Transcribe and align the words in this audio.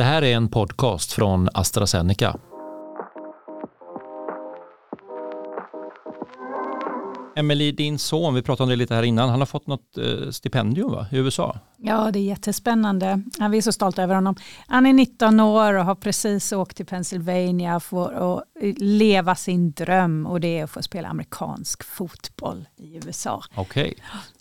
Det 0.00 0.04
här 0.04 0.22
är 0.22 0.36
en 0.36 0.48
podcast 0.48 1.12
från 1.12 1.48
AstraZeneca. 1.54 2.36
Emily, 7.36 7.72
din 7.72 7.98
son, 7.98 8.34
vi 8.34 8.42
pratade 8.42 8.62
om 8.62 8.68
det 8.70 8.76
lite 8.76 8.94
här 8.94 9.02
innan, 9.02 9.28
han 9.28 9.38
har 9.38 9.46
fått 9.46 9.66
något 9.66 9.98
eh, 9.98 10.30
stipendium 10.30 10.90
va? 10.90 11.06
i 11.12 11.16
USA. 11.16 11.58
Ja, 11.76 12.10
det 12.10 12.18
är 12.18 12.22
jättespännande. 12.22 13.22
Vi 13.50 13.58
är 13.58 13.62
så 13.62 13.72
stolta 13.72 14.02
över 14.02 14.14
honom. 14.14 14.36
Han 14.66 14.86
är 14.86 14.92
19 14.92 15.40
år 15.40 15.74
och 15.74 15.84
har 15.84 15.94
precis 15.94 16.52
åkt 16.52 16.76
till 16.76 16.86
Pennsylvania 16.86 17.80
för 17.80 18.36
att 18.38 18.44
leva 18.78 19.34
sin 19.34 19.72
dröm 19.72 20.26
och 20.26 20.40
det 20.40 20.58
är 20.58 20.64
att 20.64 20.70
få 20.70 20.82
spela 20.82 21.08
amerikansk 21.08 21.84
fotboll 21.84 22.68
i 22.76 22.96
USA. 22.96 23.42
Okej. 23.54 23.82
Okay. 23.82 23.94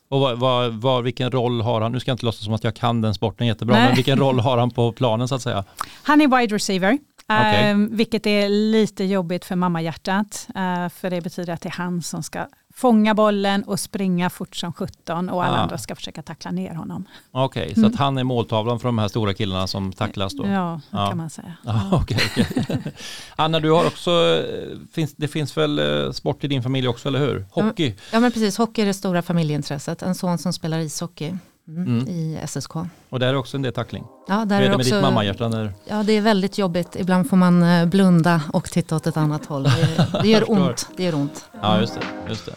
Och 0.09 0.19
vad, 0.19 0.39
vad, 0.39 0.73
vad, 0.73 1.03
vilken 1.03 1.31
roll 1.31 1.61
har 1.61 1.81
han? 1.81 1.91
Nu 1.91 1.99
ska 1.99 2.11
jag 2.11 2.13
inte 2.13 2.25
låtsas 2.25 2.45
som 2.45 2.53
att 2.53 2.63
jag 2.63 2.75
kan 2.75 3.01
den 3.01 3.13
sporten 3.13 3.47
jättebra, 3.47 3.75
Nej. 3.75 3.85
men 3.85 3.95
vilken 3.95 4.19
roll 4.19 4.39
har 4.39 4.57
han 4.57 4.71
på 4.71 4.91
planen 4.91 5.27
så 5.27 5.35
att 5.35 5.41
säga? 5.41 5.63
Han 6.03 6.21
är 6.21 6.39
wide 6.39 6.55
receiver. 6.55 6.97
Okay. 7.23 7.73
Uh, 7.73 7.87
vilket 7.91 8.27
är 8.27 8.49
lite 8.49 9.03
jobbigt 9.03 9.45
för 9.45 9.55
mammahjärtat. 9.55 10.47
Uh, 10.49 10.89
för 10.89 11.09
det 11.09 11.21
betyder 11.21 11.53
att 11.53 11.61
det 11.61 11.69
är 11.69 11.73
han 11.73 12.01
som 12.01 12.23
ska 12.23 12.47
fånga 12.79 13.13
bollen 13.13 13.63
och 13.63 13.79
springa 13.79 14.29
fort 14.29 14.55
som 14.55 14.73
17 14.73 15.29
och 15.29 15.43
alla 15.43 15.57
ah. 15.57 15.61
andra 15.61 15.77
ska 15.77 15.95
försöka 15.95 16.21
tackla 16.21 16.51
ner 16.51 16.73
honom. 16.73 17.05
Okej, 17.31 17.63
okay, 17.63 17.73
så 17.73 17.79
mm. 17.79 17.91
att 17.91 17.99
han 17.99 18.17
är 18.17 18.23
måltavlan 18.23 18.79
för 18.79 18.87
de 18.87 18.97
här 18.97 19.07
stora 19.07 19.33
killarna 19.33 19.67
som 19.67 19.93
tacklas 19.93 20.33
då? 20.33 20.47
Ja, 20.47 20.81
det 20.91 20.97
kan 20.97 21.17
man 21.17 21.29
säga. 21.29 21.53
Ah, 21.65 21.95
okay, 22.01 22.17
okay. 22.27 22.77
Anna, 23.35 23.59
du 23.59 23.71
har 23.71 23.85
också, 23.85 24.43
finns, 24.91 25.15
det 25.15 25.27
finns 25.27 25.57
väl 25.57 25.79
eh, 25.79 26.11
sport 26.11 26.43
i 26.43 26.47
din 26.47 26.63
familj 26.63 26.87
också, 26.87 27.07
eller 27.07 27.19
hur? 27.19 27.45
Hockey? 27.51 27.95
Ja, 28.13 28.19
men 28.19 28.31
precis. 28.31 28.57
Hockey 28.57 28.81
är 28.81 28.85
det 28.85 28.93
stora 28.93 29.21
familjeintresset. 29.21 30.01
En 30.01 30.15
son 30.15 30.37
som 30.37 30.53
spelar 30.53 30.79
ishockey. 30.79 31.33
Mm, 31.69 32.07
i 32.07 32.39
SSK. 32.47 32.75
Och 33.09 33.19
där 33.19 33.27
är 33.27 33.35
också 33.35 33.57
en 33.57 33.61
del 33.61 33.73
tackling. 33.73 34.03
Ja, 34.27 34.45
där 34.45 34.57
Hur 34.57 34.65
är 34.65 34.69
det 34.69 34.77
med 34.77 34.85
ditt 34.85 35.01
mammahjärta? 35.01 35.47
När... 35.47 35.73
Ja, 35.85 36.03
det 36.03 36.13
är 36.13 36.21
väldigt 36.21 36.57
jobbigt. 36.57 36.95
Ibland 36.95 37.29
får 37.29 37.37
man 37.37 37.63
eh, 37.63 37.85
blunda 37.85 38.41
och 38.53 38.65
titta 38.65 38.95
åt 38.95 39.07
ett 39.07 39.17
annat 39.17 39.45
håll. 39.45 39.63
Det, 39.63 40.07
det 40.21 40.27
gör 40.27 40.51
ont. 40.51 40.89
Det 40.97 41.03
gör 41.03 41.15
ont. 41.15 41.45
Ja, 41.61 41.79
just 41.79 41.95
det. 41.95 42.01
Just 42.29 42.45
det. 42.45 42.53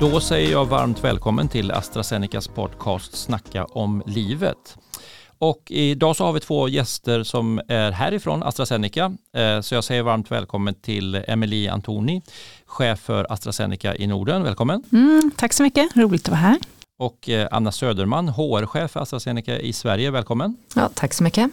Då 0.00 0.20
säger 0.20 0.52
jag 0.52 0.64
varmt 0.64 1.04
välkommen 1.04 1.48
till 1.48 1.72
AstraZenecas 1.72 2.48
podcast 2.48 3.16
Snacka 3.16 3.64
om 3.64 4.02
livet. 4.06 4.76
Och 5.42 5.70
idag 5.70 6.16
så 6.16 6.24
har 6.24 6.32
vi 6.32 6.40
två 6.40 6.68
gäster 6.68 7.22
som 7.22 7.60
är 7.68 7.90
härifrån 7.90 8.42
AstraZeneca. 8.42 9.12
Eh, 9.36 9.60
så 9.60 9.74
jag 9.74 9.84
säger 9.84 10.02
varmt 10.02 10.30
välkommen 10.30 10.74
till 10.74 11.14
Emelie 11.14 11.72
Antoni, 11.72 12.22
chef 12.66 13.00
för 13.00 13.32
AstraZeneca 13.32 13.96
i 13.96 14.06
Norden. 14.06 14.42
Välkommen! 14.42 14.82
Mm, 14.92 15.30
tack 15.36 15.52
så 15.52 15.62
mycket, 15.62 15.96
roligt 15.96 16.22
att 16.22 16.28
vara 16.28 16.38
här. 16.38 16.58
Och 16.98 17.28
eh, 17.28 17.48
Anna 17.50 17.72
Söderman, 17.72 18.28
HR-chef 18.28 18.90
för 18.90 19.00
AstraZeneca 19.00 19.58
i 19.58 19.72
Sverige. 19.72 20.10
Välkommen! 20.10 20.56
Ja, 20.74 20.90
tack 20.94 21.14
så 21.14 21.24
mycket! 21.24 21.50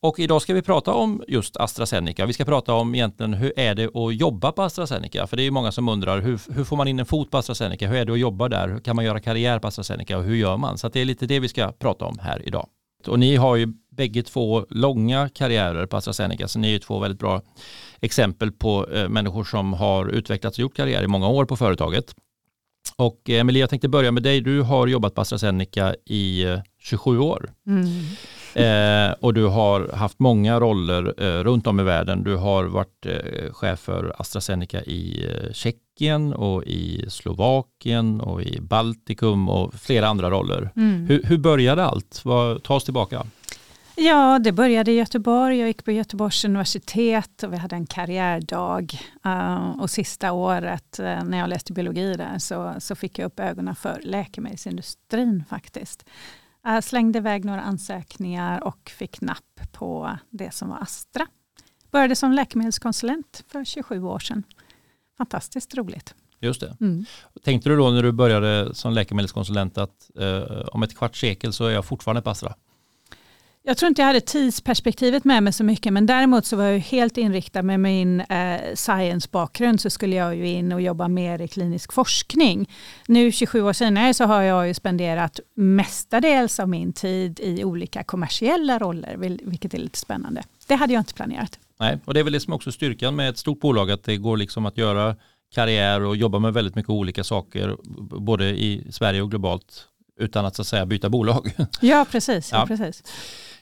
Och 0.00 0.18
idag 0.18 0.42
ska 0.42 0.54
vi 0.54 0.62
prata 0.62 0.92
om 0.92 1.22
just 1.28 1.56
AstraZeneca. 1.56 2.26
Vi 2.26 2.32
ska 2.32 2.44
prata 2.44 2.72
om 2.72 2.94
egentligen 2.94 3.34
hur 3.34 3.52
är 3.56 3.74
det 3.74 3.84
att 3.84 4.14
jobba 4.14 4.52
på 4.52 4.62
AstraZeneca? 4.62 5.26
För 5.26 5.36
det 5.36 5.42
är 5.42 5.50
många 5.50 5.72
som 5.72 5.88
undrar 5.88 6.20
hur, 6.20 6.40
hur 6.54 6.64
får 6.64 6.76
man 6.76 6.88
in 6.88 6.98
en 6.98 7.06
fot 7.06 7.30
på 7.30 7.38
AstraZeneca? 7.38 7.88
Hur 7.88 7.96
är 7.96 8.04
det 8.04 8.12
att 8.12 8.18
jobba 8.18 8.48
där? 8.48 8.68
Hur 8.68 8.80
kan 8.80 8.96
man 8.96 9.04
göra 9.04 9.20
karriär 9.20 9.58
på 9.58 9.68
AstraZeneca 9.68 10.18
och 10.18 10.24
hur 10.24 10.34
gör 10.34 10.56
man? 10.56 10.78
Så 10.78 10.88
det 10.88 11.00
är 11.00 11.04
lite 11.04 11.26
det 11.26 11.40
vi 11.40 11.48
ska 11.48 11.72
prata 11.72 12.04
om 12.04 12.18
här 12.18 12.42
idag. 12.48 12.66
Och 13.08 13.18
ni 13.18 13.36
har 13.36 13.56
ju 13.56 13.68
bägge 13.90 14.22
två 14.22 14.66
långa 14.70 15.28
karriärer 15.28 15.86
på 15.86 15.96
AstraZeneca, 15.96 16.48
så 16.48 16.58
ni 16.58 16.68
är 16.68 16.72
ju 16.72 16.78
två 16.78 16.98
väldigt 16.98 17.20
bra 17.20 17.42
exempel 18.00 18.52
på 18.52 18.88
eh, 18.88 19.08
människor 19.08 19.44
som 19.44 19.72
har 19.72 20.06
utvecklats 20.06 20.58
och 20.58 20.62
gjort 20.62 20.76
karriär 20.76 21.02
i 21.02 21.06
många 21.06 21.28
år 21.28 21.44
på 21.44 21.56
företaget. 21.56 22.14
Och 22.96 23.30
eh, 23.30 23.40
Emilie, 23.40 23.60
jag 23.60 23.70
tänkte 23.70 23.88
börja 23.88 24.12
med 24.12 24.22
dig. 24.22 24.40
Du 24.40 24.62
har 24.62 24.86
jobbat 24.86 25.14
på 25.14 25.20
AstraZeneca 25.20 25.94
i 26.04 26.44
eh, 26.44 26.58
27 26.84 27.16
eh, 27.16 27.22
år. 27.22 27.50
Mm. 27.66 27.86
Eh, 28.54 29.14
och 29.20 29.34
du 29.34 29.46
har 29.46 29.88
haft 29.88 30.18
många 30.18 30.60
roller 30.60 31.14
eh, 31.18 31.44
runt 31.44 31.66
om 31.66 31.80
i 31.80 31.82
världen. 31.82 32.24
Du 32.24 32.36
har 32.36 32.64
varit 32.64 33.06
eh, 33.06 33.52
chef 33.52 33.80
för 33.80 34.14
AstraZeneca 34.18 34.82
i 34.82 35.26
eh, 35.26 35.52
Tjeckien 35.52 36.32
och 36.32 36.64
i 36.64 37.04
Slovakien 37.08 38.20
och 38.20 38.42
i 38.42 38.60
Baltikum 38.60 39.48
och 39.48 39.74
flera 39.74 40.08
andra 40.08 40.30
roller. 40.30 40.70
Mm. 40.76 41.06
Hur, 41.06 41.22
hur 41.22 41.38
började 41.38 41.84
allt? 41.84 42.20
Vad, 42.24 42.62
ta 42.62 42.74
oss 42.74 42.84
tillbaka. 42.84 43.26
Ja, 43.96 44.38
det 44.38 44.52
började 44.52 44.92
i 44.92 44.94
Göteborg. 44.94 45.58
Jag 45.58 45.66
gick 45.68 45.84
på 45.84 45.92
Göteborgs 45.92 46.44
universitet 46.44 47.42
och 47.42 47.52
vi 47.52 47.56
hade 47.56 47.76
en 47.76 47.86
karriärdag. 47.86 48.98
Uh, 49.26 49.80
och 49.80 49.90
sista 49.90 50.32
året 50.32 51.00
uh, 51.00 51.24
när 51.24 51.38
jag 51.38 51.48
läste 51.48 51.72
biologi 51.72 52.14
där 52.14 52.38
så, 52.38 52.74
så 52.78 52.94
fick 52.94 53.18
jag 53.18 53.26
upp 53.26 53.40
ögonen 53.40 53.74
för 53.74 54.00
läkemedelsindustrin 54.02 55.44
faktiskt. 55.50 56.04
Jag 56.64 56.84
slängde 56.84 57.18
iväg 57.18 57.44
några 57.44 57.60
ansökningar 57.60 58.64
och 58.64 58.90
fick 58.90 59.20
napp 59.20 59.60
på 59.72 60.18
det 60.30 60.54
som 60.54 60.68
var 60.68 60.78
Astra. 60.78 61.26
Började 61.90 62.16
som 62.16 62.32
läkemedelskonsulent 62.32 63.44
för 63.48 63.64
27 63.64 64.02
år 64.02 64.18
sedan. 64.18 64.42
Fantastiskt 65.18 65.74
roligt. 65.74 66.14
Just 66.40 66.60
det. 66.60 66.76
Mm. 66.80 67.04
Tänkte 67.42 67.68
du 67.68 67.76
då 67.76 67.90
när 67.90 68.02
du 68.02 68.12
började 68.12 68.74
som 68.74 68.92
läkemedelskonsulent 68.92 69.78
att 69.78 70.10
eh, 70.18 70.42
om 70.66 70.82
ett 70.82 70.96
kvarts 70.96 71.20
sekel 71.20 71.52
så 71.52 71.66
är 71.66 71.70
jag 71.70 71.84
fortfarande 71.84 72.22
på 72.22 72.30
Astra? 72.30 72.54
Jag 73.66 73.76
tror 73.76 73.88
inte 73.88 74.02
jag 74.02 74.06
hade 74.06 74.20
tidsperspektivet 74.20 75.24
med 75.24 75.42
mig 75.42 75.52
så 75.52 75.64
mycket, 75.64 75.92
men 75.92 76.06
däremot 76.06 76.46
så 76.46 76.56
var 76.56 76.64
jag 76.64 76.78
helt 76.78 77.18
inriktad 77.18 77.62
med 77.62 77.80
min 77.80 78.20
eh, 78.20 78.74
science-bakgrund 78.74 79.80
så 79.80 79.90
skulle 79.90 80.16
jag 80.16 80.36
ju 80.36 80.48
in 80.48 80.72
och 80.72 80.80
jobba 80.80 81.08
mer 81.08 81.40
i 81.40 81.48
klinisk 81.48 81.92
forskning. 81.92 82.70
Nu 83.06 83.32
27 83.32 83.62
år 83.62 83.72
senare 83.72 84.14
så 84.14 84.24
har 84.24 84.42
jag 84.42 84.68
ju 84.68 84.74
spenderat 84.74 85.40
mestadels 85.54 86.60
av 86.60 86.68
min 86.68 86.92
tid 86.92 87.40
i 87.40 87.64
olika 87.64 88.04
kommersiella 88.04 88.78
roller, 88.78 89.16
vilket 89.42 89.74
är 89.74 89.78
lite 89.78 89.98
spännande. 89.98 90.42
Det 90.66 90.74
hade 90.74 90.92
jag 90.92 91.00
inte 91.00 91.14
planerat. 91.14 91.58
Nej, 91.80 91.98
och 92.04 92.14
det 92.14 92.20
är 92.20 92.24
väl 92.24 92.32
det 92.32 92.40
som 92.40 92.52
också 92.52 92.72
styrkan 92.72 93.16
med 93.16 93.28
ett 93.28 93.38
stort 93.38 93.60
bolag, 93.60 93.90
att 93.90 94.04
det 94.04 94.16
går 94.16 94.36
liksom 94.36 94.66
att 94.66 94.78
göra 94.78 95.16
karriär 95.54 96.00
och 96.00 96.16
jobba 96.16 96.38
med 96.38 96.52
väldigt 96.52 96.74
mycket 96.74 96.90
olika 96.90 97.24
saker, 97.24 97.76
både 98.20 98.44
i 98.44 98.86
Sverige 98.90 99.22
och 99.22 99.30
globalt, 99.30 99.88
utan 100.20 100.46
att 100.46 100.56
så 100.56 100.62
att 100.62 100.68
säga 100.68 100.86
byta 100.86 101.08
bolag. 101.08 101.50
Ja, 101.80 102.06
precis. 102.10 102.52
Ja. 102.52 102.58
ja 102.58 102.66
precis. 102.66 103.02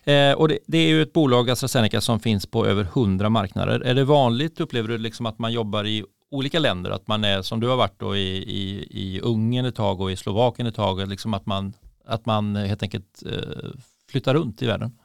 Eh, 0.05 0.33
och 0.33 0.49
det, 0.49 0.59
det, 0.67 0.79
är 0.79 0.89
ju 0.89 1.03
ett 1.03 1.13
bolag, 1.13 1.51
AstraZeneca, 1.51 2.01
som 2.01 2.21
finns 2.21 2.47
på 2.47 2.67
över 2.67 2.85
hundra 2.85 3.29
marknader. 3.29 3.81
Är 3.81 3.95
det 3.95 4.05
vanligt, 4.05 4.61
upplever 4.61 4.89
du, 4.89 4.99
liksom 4.99 5.27
att 5.27 5.39
man 5.39 5.53
jobbar 5.53 5.87
i 5.87 6.05
olika 6.31 6.59
länder? 6.59 6.91
Att 6.91 7.07
man 7.07 7.25
är, 7.25 7.43
som 7.43 7.61
du 7.61 7.69
har 7.69 7.77
varit 7.77 7.99
då, 7.99 8.17
i, 8.17 8.37
i, 8.37 8.87
i 8.91 9.21
Ungern 9.21 9.65
ett 9.65 9.75
tag 9.75 10.01
och 10.01 10.13
i 10.13 10.17
Slovakien 10.17 10.67
ett 10.67 10.75
tag, 10.75 11.09
liksom 11.09 11.35
att, 11.35 11.47
man, 11.47 11.73
att 12.07 12.27
man 12.27 12.57
helt 12.57 12.83
enkelt 12.83 13.23
eh, 13.27 13.71
flyttar 14.11 14.35
runt 14.35 14.63
i 14.63 14.67
världen? 14.67 14.99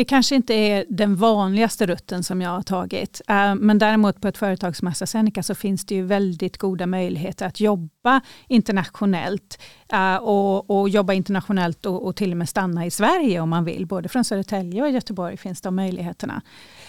Det 0.00 0.04
kanske 0.04 0.34
inte 0.34 0.54
är 0.54 0.84
den 0.88 1.16
vanligaste 1.16 1.86
rutten 1.86 2.22
som 2.22 2.40
jag 2.40 2.50
har 2.50 2.62
tagit. 2.62 3.20
Eh, 3.28 3.54
men 3.54 3.78
däremot 3.78 4.20
på 4.20 4.28
ett 4.28 4.38
företag 4.38 4.76
som 4.76 4.88
AstraZeneca 4.88 5.42
så 5.42 5.54
finns 5.54 5.84
det 5.84 5.94
ju 5.94 6.02
väldigt 6.02 6.58
goda 6.58 6.86
möjligheter 6.86 7.46
att 7.46 7.60
jobba 7.60 8.20
internationellt. 8.48 9.58
Eh, 9.92 10.16
och, 10.16 10.70
och 10.70 10.88
jobba 10.88 11.12
internationellt 11.12 11.86
och, 11.86 12.06
och, 12.06 12.16
till 12.16 12.30
och 12.30 12.36
med 12.36 12.48
stanna 12.48 12.86
i 12.86 12.90
Sverige 12.90 13.40
om 13.40 13.50
man 13.50 13.64
vill. 13.64 13.86
Både 13.86 14.08
från 14.08 14.24
Södertälje 14.24 14.82
och 14.82 14.90
Göteborg 14.90 15.36
finns 15.36 15.60
de 15.60 15.76
möjligheterna. 15.76 16.42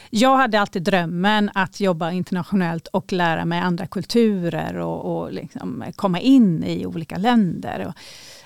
Jag 0.10 0.38
hade 0.38 0.60
alltid 0.60 0.84
drömmen 0.84 1.50
att 1.54 1.80
jobba 1.80 2.12
internationellt 2.12 2.88
och 2.88 3.14
lära 3.14 3.46
mig 3.46 3.60
andra 3.60 3.88
kulturer 3.88 4.78
och, 4.78 5.18
och 5.18 5.34
liksom 5.34 5.84
komma 5.96 6.20
in 6.20 6.64
i 6.64 6.86
olika 6.86 7.18
länder. 7.18 7.94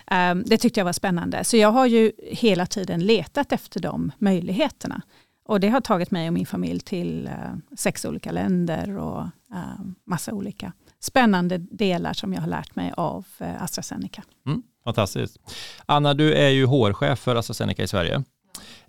Ehm, 0.08 0.44
det 0.46 0.58
tyckte 0.58 0.80
jag 0.80 0.86
var 0.86 0.94
spännande. 0.94 1.44
Så 1.44 1.58
jag 1.58 1.72
har 1.72 1.86
ju 1.86 2.12
hela 2.22 2.66
tiden 2.66 3.06
letat 3.06 3.52
efter 3.52 3.80
de 3.80 4.12
möjligheterna. 4.18 5.02
Och 5.48 5.60
det 5.60 5.70
har 5.70 5.82
tagit 5.82 6.12
mig 6.12 6.28
och 6.28 6.34
min 6.34 6.46
familj 6.46 6.80
till 6.80 7.28
eh, 7.28 7.34
sex 7.78 8.06
olika 8.06 8.32
länder 8.32 8.98
och 8.98 9.22
ehm, 9.54 9.96
massa 10.06 10.34
olika 10.34 10.74
spännande 11.00 11.58
delar 11.58 12.14
som 12.14 12.34
jag 12.34 12.42
har 12.42 12.48
lärt 12.48 12.76
mig 12.76 12.94
av 12.98 13.26
eh, 13.40 13.64
AstraZeneca. 13.64 14.24
Mm, 14.48 14.64
fantastiskt. 14.84 15.38
Anna, 15.86 16.14
du 16.14 16.34
är 16.34 16.50
ju 16.50 16.66
HR-chef 16.66 17.20
för 17.20 17.36
AstraZeneca 17.36 17.84
i 17.84 17.88
Sverige. 17.88 18.24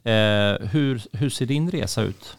Eh, 0.03 0.67
hur, 0.69 1.17
hur 1.17 1.31
ser 1.31 1.47
din 1.47 1.71
resa 1.71 2.03
ut? 2.03 2.37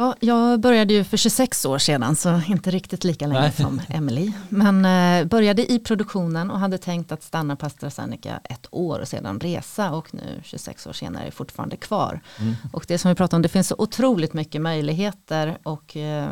Ja, 0.00 0.14
jag 0.20 0.60
började 0.60 0.94
ju 0.94 1.04
för 1.04 1.16
26 1.16 1.66
år 1.66 1.78
sedan, 1.78 2.16
så 2.16 2.40
inte 2.48 2.70
riktigt 2.70 3.04
lika 3.04 3.26
länge 3.26 3.40
Nej. 3.40 3.52
som 3.52 3.80
Emily. 3.88 4.32
Men 4.48 4.84
eh, 4.84 5.28
började 5.28 5.72
i 5.72 5.78
produktionen 5.78 6.50
och 6.50 6.58
hade 6.58 6.78
tänkt 6.78 7.12
att 7.12 7.22
stanna 7.22 7.56
på 7.56 7.66
AstraZeneca 7.66 8.40
ett 8.44 8.66
år 8.70 9.00
och 9.00 9.08
sedan 9.08 9.40
resa 9.40 9.90
och 9.90 10.14
nu 10.14 10.40
26 10.44 10.86
år 10.86 10.92
senare 10.92 11.26
är 11.26 11.30
fortfarande 11.30 11.76
kvar. 11.76 12.20
Mm. 12.40 12.54
Och 12.72 12.84
det 12.88 12.98
som 12.98 13.08
vi 13.08 13.14
pratade 13.14 13.36
om, 13.36 13.42
det 13.42 13.48
finns 13.48 13.68
så 13.68 13.74
otroligt 13.78 14.32
mycket 14.32 14.60
möjligheter 14.60 15.58
och 15.62 15.96
eh, 15.96 16.28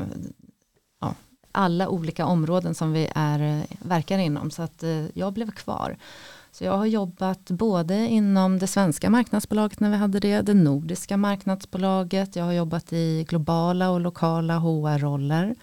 ja, 1.01 1.15
alla 1.53 1.89
olika 1.89 2.27
områden 2.27 2.75
som 2.75 2.93
vi 2.93 3.09
är, 3.15 3.41
eh, 3.41 3.77
verkar 3.79 4.19
inom. 4.19 4.51
Så 4.51 4.63
att 4.63 4.83
eh, 4.83 5.05
jag 5.15 5.33
blev 5.33 5.51
kvar. 5.51 5.97
Så 6.57 6.65
jag 6.65 6.77
har 6.77 6.87
jobbat 6.87 7.51
både 7.51 7.95
inom 7.95 8.59
det 8.59 8.67
svenska 8.67 9.11
marknadsbolaget 9.11 9.81
när 9.81 9.91
vi 9.91 9.97
hade 9.97 10.21
det, 10.21 10.41
det 10.41 10.55
nordiska 10.55 11.17
marknadsbolaget, 11.17 12.37
jag 12.37 12.45
har 12.45 12.53
jobbat 12.53 12.93
i 12.93 13.25
globala 13.29 13.91
och 13.91 14.01
lokala 14.01 14.59
HR-roller. 14.59 15.55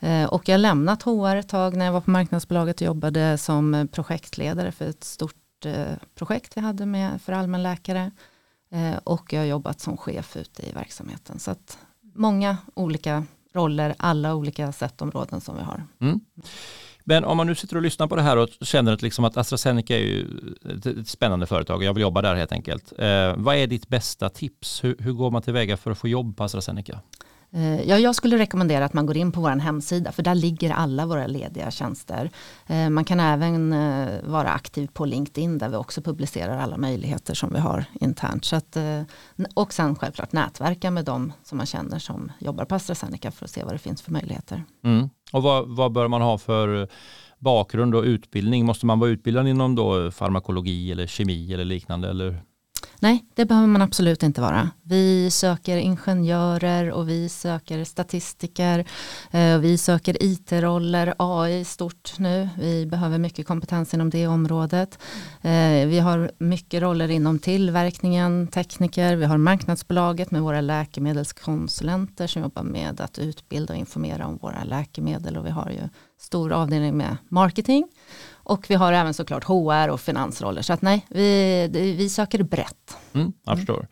Eh, 0.00 0.24
och 0.24 0.48
jag 0.48 0.52
har 0.52 0.58
lämnat 0.58 1.02
HR 1.02 1.36
ett 1.36 1.48
tag 1.48 1.76
när 1.76 1.84
jag 1.84 1.92
var 1.92 2.00
på 2.00 2.10
marknadsbolaget 2.10 2.80
och 2.80 2.86
jobbade 2.86 3.38
som 3.38 3.88
projektledare 3.92 4.72
för 4.72 4.84
ett 4.84 5.04
stort 5.04 5.66
eh, 5.66 5.96
projekt 6.14 6.56
vi 6.56 6.60
hade 6.60 6.86
med 6.86 7.22
för 7.22 7.32
allmänläkare. 7.32 8.10
Eh, 8.70 8.98
och 9.04 9.32
jag 9.32 9.40
har 9.40 9.46
jobbat 9.46 9.80
som 9.80 9.96
chef 9.96 10.36
ute 10.36 10.68
i 10.68 10.72
verksamheten. 10.72 11.38
Så 11.38 11.50
att 11.50 11.78
många 12.14 12.56
olika 12.74 13.24
roller, 13.52 13.94
alla 13.98 14.34
olika 14.34 14.72
sättområden 14.72 15.40
som 15.40 15.56
vi 15.56 15.62
har. 15.62 15.84
Mm. 16.00 16.20
Men 17.10 17.24
om 17.24 17.36
man 17.36 17.46
nu 17.46 17.54
sitter 17.54 17.76
och 17.76 17.82
lyssnar 17.82 18.06
på 18.06 18.16
det 18.16 18.22
här 18.22 18.36
och 18.36 18.48
känner 18.60 18.92
att, 18.92 19.02
liksom 19.02 19.24
att 19.24 19.36
AstraZeneca 19.36 19.94
är 19.96 20.00
ju 20.00 20.26
ett 21.00 21.08
spännande 21.08 21.46
företag, 21.46 21.84
jag 21.84 21.94
vill 21.94 22.00
jobba 22.02 22.22
där 22.22 22.34
helt 22.34 22.52
enkelt. 22.52 22.92
Eh, 22.98 23.34
vad 23.36 23.56
är 23.56 23.66
ditt 23.66 23.88
bästa 23.88 24.28
tips? 24.28 24.84
Hur, 24.84 24.96
hur, 24.98 25.12
går 25.12 25.30
man 25.30 25.42
tillväga 25.42 25.76
för 25.76 25.90
att 25.90 25.98
få 25.98 26.08
jobb 26.08 26.36
på 26.36 26.44
AstraZeneca? 26.44 27.00
Eh, 27.52 27.88
ja, 27.88 27.98
jag 27.98 28.14
skulle 28.14 28.38
rekommendera 28.38 28.84
att 28.84 28.92
man 28.92 29.06
går 29.06 29.16
in 29.16 29.32
på 29.32 29.40
vår 29.40 29.50
hemsida 29.50 30.12
för 30.12 30.22
där 30.22 30.34
ligger 30.34 30.70
alla 30.70 31.06
våra 31.06 31.26
lediga 31.26 31.70
tjänster. 31.70 32.30
Eh, 32.66 32.90
man 32.90 33.04
kan 33.04 33.20
även 33.20 33.72
eh, 33.72 34.08
vara 34.24 34.48
aktiv 34.48 34.88
på 34.92 35.04
LinkedIn 35.04 35.58
där 35.58 35.68
vi 35.68 35.76
också 35.76 36.02
publicerar 36.02 36.58
alla 36.58 36.76
möjligheter 36.76 37.34
som 37.34 37.52
vi 37.52 37.58
har 37.58 37.84
internt. 38.00 38.44
Så 38.44 38.56
att, 38.56 38.76
och 39.54 39.72
sen 39.72 39.96
självklart 39.96 40.32
nätverka 40.32 40.90
med 40.90 41.04
de 41.04 41.32
som 41.42 41.58
man 41.58 41.66
känner 41.66 41.98
som 41.98 42.32
jobbar 42.38 42.64
på 42.64 42.74
AstraZeneca 42.74 43.30
för 43.30 43.44
att 43.44 43.50
se 43.50 43.64
vad 43.64 43.74
det 43.74 43.78
finns 43.78 44.02
för 44.02 44.12
möjligheter. 44.12 44.64
Mm. 44.84 45.10
Och 45.32 45.42
vad, 45.42 45.68
vad 45.68 45.92
bör 45.92 46.08
man 46.08 46.22
ha 46.22 46.38
för 46.38 46.88
bakgrund 47.38 47.94
och 47.94 48.02
utbildning? 48.02 48.66
Måste 48.66 48.86
man 48.86 48.98
vara 48.98 49.10
utbildad 49.10 49.48
inom 49.48 49.74
då 49.74 50.10
farmakologi 50.10 50.92
eller 50.92 51.06
kemi 51.06 51.54
eller 51.54 51.64
liknande? 51.64 52.10
Eller 52.10 52.42
Nej, 53.02 53.24
det 53.34 53.44
behöver 53.44 53.66
man 53.66 53.82
absolut 53.82 54.22
inte 54.22 54.40
vara. 54.40 54.70
Vi 54.82 55.30
söker 55.30 55.76
ingenjörer 55.76 56.90
och 56.90 57.08
vi 57.08 57.28
söker 57.28 57.84
statistiker. 57.84 58.84
Eh, 59.30 59.58
vi 59.58 59.78
söker 59.78 60.16
IT-roller, 60.20 61.14
AI 61.18 61.64
stort 61.64 62.18
nu. 62.18 62.48
Vi 62.58 62.86
behöver 62.86 63.18
mycket 63.18 63.46
kompetens 63.46 63.94
inom 63.94 64.10
det 64.10 64.26
området. 64.26 64.98
Eh, 65.42 65.86
vi 65.86 65.98
har 65.98 66.30
mycket 66.38 66.82
roller 66.82 67.08
inom 67.08 67.38
tillverkningen, 67.38 68.46
tekniker. 68.46 69.16
Vi 69.16 69.24
har 69.24 69.38
marknadsbolaget 69.38 70.30
med 70.30 70.42
våra 70.42 70.60
läkemedelskonsulenter 70.60 72.26
som 72.26 72.42
jobbar 72.42 72.62
med 72.62 73.00
att 73.00 73.18
utbilda 73.18 73.74
och 73.74 73.80
informera 73.80 74.26
om 74.26 74.36
våra 74.36 74.64
läkemedel. 74.64 75.36
Och 75.36 75.46
vi 75.46 75.50
har 75.50 75.70
ju 75.70 75.88
stor 76.20 76.52
avdelning 76.52 76.96
med 76.96 77.16
marketing. 77.28 77.88
Och 78.32 78.66
vi 78.68 78.74
har 78.74 78.92
även 78.92 79.14
såklart 79.14 79.44
HR 79.44 79.88
och 79.88 80.00
finansroller. 80.00 80.62
Så 80.62 80.72
att 80.72 80.82
nej, 80.82 81.06
vi, 81.08 81.94
vi 81.98 82.08
söker 82.08 82.42
brett. 82.42 82.96
Mm, 83.12 83.32
jag 83.44 83.58
förstår. 83.58 83.88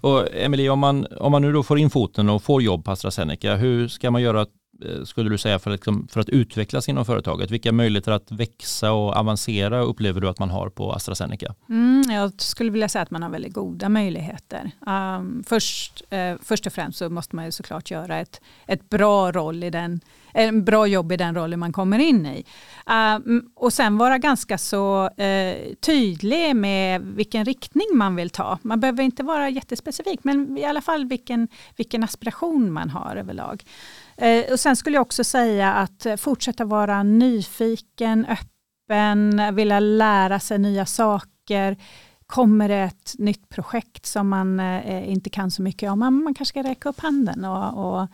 Och 0.00 0.34
Emelie, 0.34 0.70
om 0.70 0.78
man, 0.78 1.06
om 1.06 1.32
man 1.32 1.42
nu 1.42 1.52
då 1.52 1.62
får 1.62 1.78
in 1.78 1.90
foten 1.90 2.28
och 2.28 2.42
får 2.42 2.62
jobb 2.62 2.84
på 2.84 2.90
AstraZeneca, 2.90 3.54
hur 3.54 3.88
ska 3.88 4.10
man 4.10 4.22
göra 4.22 4.46
Eh, 4.82 5.04
skulle 5.04 5.30
du 5.30 5.38
säga 5.38 5.58
för, 5.58 5.70
liksom, 5.70 6.08
för 6.10 6.20
att 6.20 6.28
utvecklas 6.28 6.88
inom 6.88 7.04
företaget? 7.04 7.50
Vilka 7.50 7.72
möjligheter 7.72 8.12
att 8.12 8.32
växa 8.32 8.92
och 8.92 9.16
avancera 9.16 9.80
upplever 9.80 10.20
du 10.20 10.28
att 10.28 10.38
man 10.38 10.50
har 10.50 10.68
på 10.68 10.92
AstraZeneca? 10.92 11.54
Mm, 11.68 12.02
jag 12.10 12.32
skulle 12.40 12.70
vilja 12.70 12.88
säga 12.88 13.02
att 13.02 13.10
man 13.10 13.22
har 13.22 13.30
väldigt 13.30 13.52
goda 13.52 13.88
möjligheter. 13.88 14.70
Um, 14.86 15.44
först, 15.46 16.02
eh, 16.10 16.34
först 16.42 16.66
och 16.66 16.72
främst 16.72 16.98
så 16.98 17.10
måste 17.10 17.36
man 17.36 17.44
ju 17.44 17.50
såklart 17.50 17.90
göra 17.90 18.18
ett, 18.18 18.40
ett 18.66 18.88
bra 18.88 19.32
roll 19.32 19.64
i 19.64 19.70
den 19.70 20.00
eh, 20.34 20.48
en 20.48 20.64
bra 20.64 20.86
jobb 20.86 21.12
i 21.12 21.16
den 21.16 21.34
rollen 21.34 21.60
man 21.60 21.72
kommer 21.72 21.98
in 21.98 22.26
i. 22.26 22.44
Uh, 22.90 23.40
och 23.54 23.72
sen 23.72 23.98
vara 23.98 24.18
ganska 24.18 24.58
så 24.58 25.04
uh, 25.04 25.74
tydlig 25.80 26.56
med 26.56 27.00
vilken 27.00 27.44
riktning 27.44 27.86
man 27.94 28.16
vill 28.16 28.30
ta. 28.30 28.58
Man 28.62 28.80
behöver 28.80 29.02
inte 29.02 29.22
vara 29.22 29.48
jättespecifik, 29.48 30.20
men 30.22 30.58
i 30.58 30.64
alla 30.64 30.80
fall 30.80 31.06
vilken, 31.06 31.48
vilken 31.76 32.04
aspiration 32.04 32.72
man 32.72 32.90
har 32.90 33.16
överlag. 33.16 33.64
Uh, 34.22 34.52
och 34.52 34.60
sen 34.60 34.76
skulle 34.76 34.96
jag 34.96 35.02
också 35.02 35.24
säga 35.24 35.72
att 35.72 36.06
fortsätta 36.16 36.64
vara 36.64 37.02
nyfiken, 37.02 38.26
öppen, 38.26 39.54
vilja 39.54 39.80
lära 39.80 40.40
sig 40.40 40.58
nya 40.58 40.86
saker 40.86 41.76
kommer 42.26 42.68
det 42.68 42.76
ett 42.76 43.14
nytt 43.18 43.48
projekt 43.48 44.06
som 44.06 44.28
man 44.28 44.60
eh, 44.60 45.10
inte 45.10 45.30
kan 45.30 45.50
så 45.50 45.62
mycket 45.62 45.90
om, 45.90 45.98
man, 45.98 46.24
man 46.24 46.34
kanske 46.34 46.52
ska 46.52 46.70
räcka 46.70 46.88
upp 46.88 47.00
handen 47.00 47.44
och, 47.44 47.94
och 47.94 48.08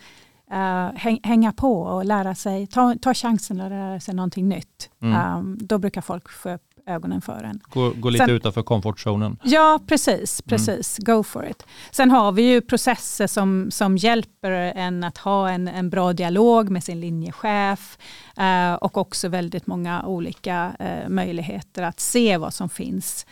uh, 0.53 1.17
hänga 1.23 1.53
på 1.53 1.83
och 1.83 2.05
lära 2.05 2.35
sig, 2.35 2.67
ta, 2.67 2.95
ta 3.03 3.15
chansen 3.15 3.61
att 3.61 3.71
lära 3.71 4.01
sig 4.01 4.15
någonting 4.15 4.49
nytt. 4.49 4.91
Mm. 5.03 5.37
Um, 5.37 5.59
då 5.61 5.79
brukar 5.79 6.01
folk 6.01 6.29
få 6.29 6.59
ögonen 6.87 7.21
för 7.21 7.43
en. 7.45 7.61
Gå, 7.69 7.91
gå 7.91 8.11
lite 8.11 8.25
Sen, 8.25 8.35
utanför 8.35 8.63
komfortzonen. 8.63 9.37
Ja, 9.45 9.81
precis. 9.87 10.43
Mm. 10.43 10.49
precis. 10.49 10.99
Mm. 10.99 11.17
Go 11.17 11.23
for 11.23 11.47
it. 11.47 11.67
Sen 11.91 12.11
har 12.11 12.33
vi 12.33 12.43
ju 12.43 12.61
processer 12.61 13.27
som, 13.27 13.71
som 13.71 13.97
hjälper 13.97 14.51
en 14.51 15.05
att 15.05 15.19
ha 15.19 15.51
en, 15.51 15.69
en 15.69 15.91
bra 15.91 16.13
dialog 16.13 16.71
med 16.71 16.85
sin 16.85 17.01
linjechef 17.01 17.99
uh, 18.41 18.75
och 18.75 18.97
också 18.97 19.29
väldigt 19.29 19.67
många 19.67 20.07
olika 20.07 20.73
uh, 20.81 21.09
möjligheter 21.09 21.83
att 21.83 22.01
se 22.01 22.37
vad 22.37 22.55
som 22.55 22.69
finns 22.69 23.27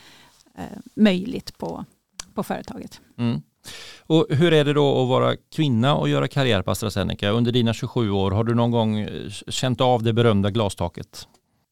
uh, 0.59 0.79
möjligt 0.95 1.59
på, 1.59 1.85
på 2.35 2.43
företaget. 2.43 3.01
Mm. 3.19 3.43
Och 4.07 4.27
hur 4.31 4.53
är 4.53 4.65
det 4.65 4.73
då 4.73 5.03
att 5.03 5.09
vara 5.09 5.37
kvinna 5.57 5.97
och 5.97 6.09
göra 6.09 6.29
karriär 6.29 6.63
på 6.63 6.71
AstraZeneca? 6.71 7.31
Under 7.31 7.53
dina 7.53 7.75
27 7.75 8.11
år, 8.11 8.31
har 8.31 8.45
du 8.45 8.55
någon 8.55 8.71
gång 8.71 8.99
eh, 8.99 9.31
känt 9.49 9.81
av 9.81 10.03
det 10.03 10.13
berömda 10.13 10.51
glastaket? 10.51 11.29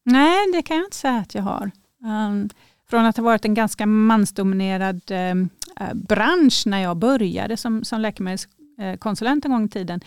Nej, 0.07 0.53
det 0.53 0.63
kan 0.63 0.77
jag 0.77 0.87
inte 0.87 0.97
säga 0.97 1.17
att 1.17 1.35
jag 1.35 1.43
har. 1.43 1.71
Um, 2.05 2.49
från 2.91 3.05
att 3.05 3.17
ha 3.17 3.25
varit 3.25 3.45
en 3.45 3.55
ganska 3.55 3.87
mansdominerad 3.87 5.01
um, 5.11 5.49
bransch 5.95 6.63
när 6.67 6.83
jag 6.83 6.97
började 6.97 7.57
som, 7.57 7.85
som 7.85 8.01
läkemedelskonsulent 8.01 9.45
en 9.45 9.51
gång 9.51 9.65
i 9.65 9.69
tiden, 9.69 10.01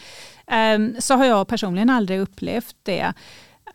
um, 0.75 0.95
så 0.99 1.13
har 1.13 1.25
jag 1.25 1.47
personligen 1.47 1.89
aldrig 1.89 2.19
upplevt 2.19 2.75
det. 2.83 3.13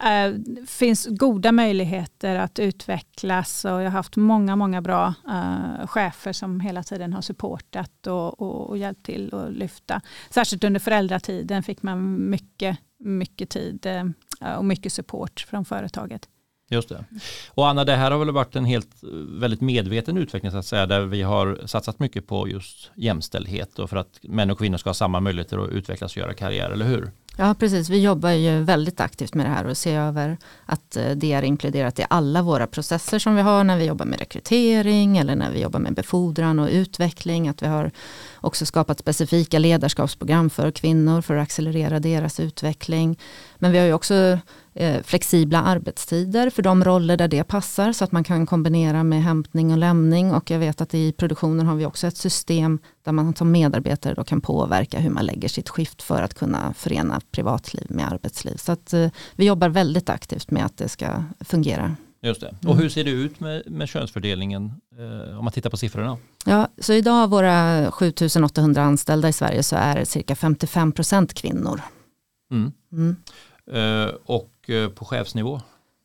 Det 0.01 0.29
uh, 0.29 0.67
finns 0.67 1.07
goda 1.11 1.53
möjligheter 1.53 2.37
att 2.37 2.59
utvecklas 2.59 3.65
och 3.65 3.71
jag 3.71 3.85
har 3.85 3.91
haft 3.91 4.17
många, 4.17 4.57
många 4.57 4.83
bra 4.83 5.15
uh, 5.29 5.87
chefer 5.87 6.33
som 6.33 6.61
hela 6.61 6.83
tiden 6.83 7.13
har 7.13 7.23
supportat 7.23 8.07
och, 8.07 8.41
och, 8.41 8.71
och 8.71 8.79
hjälpt 8.79 9.07
till 9.07 9.35
att 9.35 9.53
lyfta. 9.53 10.01
Särskilt 10.31 10.65
under 10.65 10.81
föräldratiden 10.81 11.63
fick 11.63 11.83
man 11.83 12.31
mycket, 12.31 12.79
mycket 12.99 13.51
tid 13.51 13.87
uh, 13.87 14.11
Eh, 14.41 14.55
och 14.55 14.65
mycket 14.65 14.93
support 14.93 15.47
från 15.49 15.65
företaget. 15.65 16.29
Just 16.71 16.89
det. 16.89 17.05
Och 17.49 17.69
Anna, 17.69 17.85
det 17.85 17.97
här 17.97 18.11
har 18.11 18.19
väl 18.19 18.31
varit 18.31 18.57
en 18.57 18.65
helt 18.65 19.03
eh, 19.03 19.09
väldigt 19.41 19.61
medveten 19.61 20.17
utveckling 20.17 20.53
så 20.53 20.59
att 20.59 20.67
säga, 20.67 20.87
där 20.87 21.01
vi 21.01 21.23
har 21.23 21.61
satsat 21.67 21.99
mycket 21.99 22.27
på 22.27 22.49
just 22.49 22.91
jämställdhet 22.95 23.79
och 23.79 23.91
för 23.91 23.97
att 23.97 24.19
män 24.23 24.51
och 24.51 24.59
kvinnor 24.59 24.77
ska 24.77 24.89
ha 24.91 24.95
samma 24.95 25.21
möjligheter 25.21 25.59
att 25.59 25.71
utvecklas 25.71 26.13
och 26.13 26.17
göra 26.17 26.35
karriär, 26.35 26.71
eller 26.71 26.85
hur? 26.87 27.11
Ja 27.37 27.55
precis, 27.59 27.91
vi 27.91 28.01
jobbar 28.01 28.31
ju 28.31 28.63
väldigt 28.63 29.01
aktivt 29.01 29.35
med 29.35 29.47
det 29.47 29.51
här 29.51 29.67
och 29.67 29.77
ser 29.77 29.99
över 29.99 30.39
att 30.67 30.97
eh, 30.97 31.11
det 31.11 31.33
är 31.33 31.43
inkluderat 31.43 31.99
i 31.99 32.05
alla 32.11 32.43
våra 32.43 32.67
processer 32.67 33.19
som 33.19 33.37
vi 33.37 33.43
har 33.43 33.65
när 33.65 33.77
vi 33.77 33.85
jobbar 33.85 34.07
med 34.07 34.19
rekrytering 34.19 35.19
eller 35.19 35.37
när 35.37 35.51
vi 35.51 35.61
jobbar 35.61 35.81
med 35.81 35.95
befordran 35.95 36.59
och 36.59 36.69
utveckling. 36.69 37.49
Att 37.49 37.63
vi 37.63 37.67
har 37.67 37.91
också 38.37 38.67
skapat 38.67 38.99
specifika 38.99 39.59
ledarskapsprogram 39.59 40.51
för 40.51 40.71
kvinnor 40.71 41.21
för 41.21 41.37
att 41.37 41.43
accelerera 41.43 42.01
deras 42.01 42.41
utveckling. 42.41 43.19
Men 43.59 43.73
vi 43.73 43.79
har 43.79 43.87
ju 43.87 43.93
också 43.93 44.39
eh, 44.75 45.03
flexibla 45.03 45.63
arbetstider 45.63 46.51
för 46.51 46.63
de 46.63 46.85
roller 46.85 47.17
där 47.17 47.29
det 47.29 47.45
passar 47.45 47.93
så 47.93 48.05
att 48.05 48.13
man 48.13 48.25
kan 48.25 48.47
kombinera 48.47 49.05
med 49.05 49.23
hämtning 49.23 49.73
och 49.73 49.79
lämning 49.79 50.33
och 50.33 50.51
jag 50.51 50.59
vet 50.59 50.81
att 50.81 50.95
i 50.95 51.13
produktionen 51.13 51.67
har 51.67 51.75
vi 51.75 51.87
också 51.87 52.07
ett 52.07 52.17
system 52.17 52.79
där 53.05 53.13
man 53.13 53.35
som 53.35 53.51
medarbetare 53.51 54.15
då 54.15 54.25
kan 54.25 54.41
påverka 54.41 54.99
hur 54.99 55.11
man 55.11 55.27
lägger 55.27 55.49
sitt 55.49 55.69
skift 55.69 56.03
för 56.03 56.23
att 56.23 56.35
kunna 56.35 56.75
förena 56.75 57.21
privatliv 57.31 57.87
med 57.89 58.13
arbetsliv. 58.13 58.57
Så 58.57 58.73
att 58.73 58.93
eh, 58.93 59.11
vi 59.37 59.45
jobbar 59.47 59.69
väldigt 59.69 60.09
aktivt 60.09 60.51
med 60.51 60.65
att 60.65 60.77
det 60.77 60.89
ska 60.89 61.25
fungera. 61.41 61.97
Just 62.23 62.41
det. 62.41 62.55
Och 62.67 62.77
hur 62.77 62.89
ser 62.89 63.05
det 63.05 63.11
ut 63.11 63.41
med, 63.41 63.63
med 63.67 63.89
könsfördelningen 63.89 64.73
eh, 64.99 65.39
om 65.39 65.45
man 65.45 65.53
tittar 65.53 65.71
på 65.71 65.77
siffrorna? 65.77 66.17
Ja, 66.45 66.69
så 66.79 66.93
idag 66.93 67.23
av 67.23 67.31
våra 67.31 67.91
7800 67.91 68.83
anställda 68.83 69.29
i 69.29 69.33
Sverige 69.33 69.63
så 69.63 69.77
är 69.77 70.05
cirka 70.05 70.35
55% 70.35 71.35
kvinnor. 71.35 71.81
Mm. 72.51 72.73
Mm. 72.93 73.17
Eh, 73.73 74.15
och 74.25 74.71
eh, 74.71 74.89
på 74.89 75.05
chefsnivå? 75.05 75.61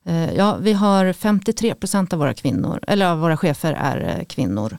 Eh, 0.05 0.33
ja, 0.33 0.57
vi 0.61 0.73
har 0.73 1.05
53% 1.05 2.13
av 2.13 2.19
våra 2.19 2.33
kvinnor, 2.33 2.79
eller 2.87 3.05
av 3.05 3.19
våra 3.19 3.37
chefer 3.37 3.73
är 3.73 4.23
kvinnor. 4.23 4.77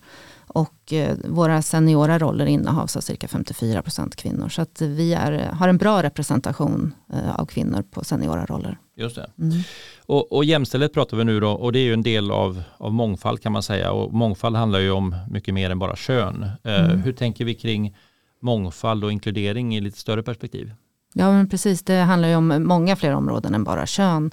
Och 0.54 0.92
våra 1.24 1.62
seniora 1.62 2.18
roller 2.18 2.46
innehas 2.46 2.96
av 2.96 3.00
cirka 3.00 3.26
54% 3.26 4.16
kvinnor. 4.16 4.48
Så 4.48 4.62
att 4.62 4.80
vi 4.80 5.14
är, 5.14 5.52
har 5.52 5.68
en 5.68 5.78
bra 5.78 6.02
representation 6.02 6.94
av 7.34 7.46
kvinnor 7.46 7.82
på 7.90 8.04
seniora 8.04 8.46
roller. 8.46 8.78
Just 8.96 9.16
det. 9.16 9.30
Mm. 9.38 9.58
Och, 10.06 10.32
och 10.32 10.44
jämställdhet 10.44 10.92
pratar 10.92 11.16
vi 11.16 11.24
nu 11.24 11.40
då 11.40 11.50
och 11.50 11.72
det 11.72 11.78
är 11.78 11.84
ju 11.84 11.92
en 11.92 12.02
del 12.02 12.30
av, 12.30 12.62
av 12.76 12.92
mångfald 12.92 13.42
kan 13.42 13.52
man 13.52 13.62
säga. 13.62 13.92
Och 13.92 14.12
mångfald 14.12 14.56
handlar 14.56 14.78
ju 14.78 14.90
om 14.90 15.16
mycket 15.30 15.54
mer 15.54 15.70
än 15.70 15.78
bara 15.78 15.96
kön. 15.96 16.50
Mm. 16.64 17.02
hur 17.02 17.12
tänker 17.12 17.44
vi 17.44 17.54
kring 17.54 17.96
mångfald 18.42 19.04
och 19.04 19.12
inkludering 19.12 19.76
i 19.76 19.80
lite 19.80 19.98
större 19.98 20.22
perspektiv? 20.22 20.72
Ja 21.12 21.32
men 21.32 21.48
precis, 21.48 21.82
det 21.82 21.96
handlar 21.96 22.28
ju 22.28 22.36
om 22.36 22.64
många 22.66 22.96
fler 22.96 23.14
områden 23.14 23.54
än 23.54 23.64
bara 23.64 23.86
kön. 23.86 24.30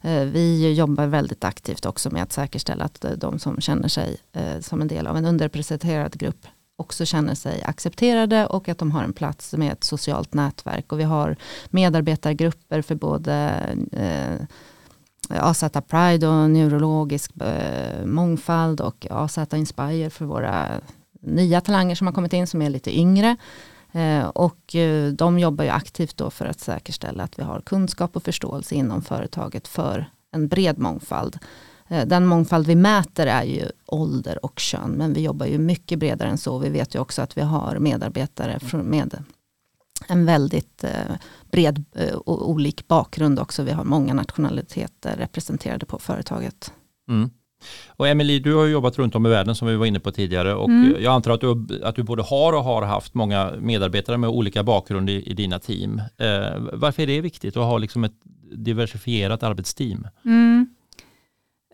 Eh, 0.00 0.24
vi 0.24 0.72
jobbar 0.72 1.06
väldigt 1.06 1.44
aktivt 1.44 1.86
också 1.86 2.10
med 2.10 2.22
att 2.22 2.32
säkerställa 2.32 2.84
att 2.84 3.04
eh, 3.04 3.10
de 3.10 3.38
som 3.38 3.60
känner 3.60 3.88
sig 3.88 4.16
eh, 4.32 4.60
som 4.60 4.80
en 4.80 4.88
del 4.88 5.06
av 5.06 5.16
en 5.16 5.24
underrepresenterad 5.24 6.18
grupp 6.18 6.46
också 6.76 7.04
känner 7.04 7.34
sig 7.34 7.62
accepterade 7.62 8.46
och 8.46 8.68
att 8.68 8.78
de 8.78 8.90
har 8.90 9.04
en 9.04 9.12
plats 9.12 9.52
med 9.52 9.72
ett 9.72 9.84
socialt 9.84 10.34
nätverk. 10.34 10.92
Och 10.92 11.00
vi 11.00 11.04
har 11.04 11.36
medarbetargrupper 11.70 12.82
för 12.82 12.94
både 12.94 13.62
AZ 15.28 15.64
Pride 15.88 16.28
och 16.28 16.50
neurologisk 16.50 17.32
mångfald 18.04 18.80
och 18.80 19.06
AZ 19.10 19.38
Inspire 19.52 20.10
för 20.10 20.24
våra 20.24 20.68
nya 21.20 21.60
talanger 21.60 21.94
som 21.94 22.06
har 22.06 22.14
kommit 22.14 22.32
in 22.32 22.46
som 22.46 22.62
är 22.62 22.70
lite 22.70 22.98
yngre. 22.98 23.36
Eh, 23.92 24.26
och 24.28 24.74
eh, 24.74 25.12
de 25.12 25.38
jobbar 25.38 25.64
ju 25.64 25.70
aktivt 25.70 26.16
då 26.16 26.30
för 26.30 26.46
att 26.46 26.60
säkerställa 26.60 27.22
att 27.22 27.38
vi 27.38 27.42
har 27.42 27.60
kunskap 27.60 28.16
och 28.16 28.22
förståelse 28.22 28.74
inom 28.74 29.02
företaget 29.02 29.68
för 29.68 30.10
en 30.32 30.48
bred 30.48 30.78
mångfald. 30.78 31.38
Eh, 31.88 32.06
den 32.06 32.26
mångfald 32.26 32.66
vi 32.66 32.74
mäter 32.74 33.26
är 33.26 33.44
ju 33.44 33.64
ålder 33.86 34.44
och 34.44 34.58
kön, 34.58 34.90
men 34.90 35.12
vi 35.12 35.20
jobbar 35.20 35.46
ju 35.46 35.58
mycket 35.58 35.98
bredare 35.98 36.28
än 36.28 36.38
så. 36.38 36.58
Vi 36.58 36.68
vet 36.68 36.94
ju 36.94 36.98
också 36.98 37.22
att 37.22 37.36
vi 37.36 37.40
har 37.40 37.78
medarbetare 37.78 38.58
med 38.82 39.24
en 40.08 40.26
väldigt 40.26 40.84
bred 41.50 41.84
och 42.24 42.50
olik 42.50 42.88
bakgrund 42.88 43.38
också. 43.38 43.62
Vi 43.62 43.70
har 43.70 43.84
många 43.84 44.14
nationaliteter 44.14 45.16
representerade 45.16 45.86
på 45.86 45.98
företaget. 45.98 46.72
Mm. 47.08 47.30
Och 47.86 48.08
Emily, 48.08 48.38
du 48.38 48.54
har 48.54 48.66
jobbat 48.66 48.98
runt 48.98 49.14
om 49.14 49.26
i 49.26 49.28
världen 49.28 49.54
som 49.54 49.68
vi 49.68 49.76
var 49.76 49.86
inne 49.86 50.00
på 50.00 50.12
tidigare 50.12 50.54
och 50.54 50.68
mm. 50.68 50.96
jag 51.00 51.14
antar 51.14 51.30
att 51.30 51.40
du, 51.40 51.80
att 51.84 51.96
du 51.96 52.02
både 52.02 52.22
har 52.22 52.52
och 52.52 52.64
har 52.64 52.82
haft 52.82 53.14
många 53.14 53.52
medarbetare 53.60 54.16
med 54.16 54.30
olika 54.30 54.62
bakgrund 54.62 55.10
i, 55.10 55.22
i 55.30 55.34
dina 55.34 55.58
team. 55.58 55.98
Eh, 55.98 56.58
varför 56.72 57.02
är 57.02 57.06
det 57.06 57.20
viktigt 57.20 57.56
att 57.56 57.64
ha 57.64 57.78
liksom 57.78 58.04
ett 58.04 58.14
diversifierat 58.52 59.42
arbetsteam? 59.42 60.08
Mm. 60.24 60.68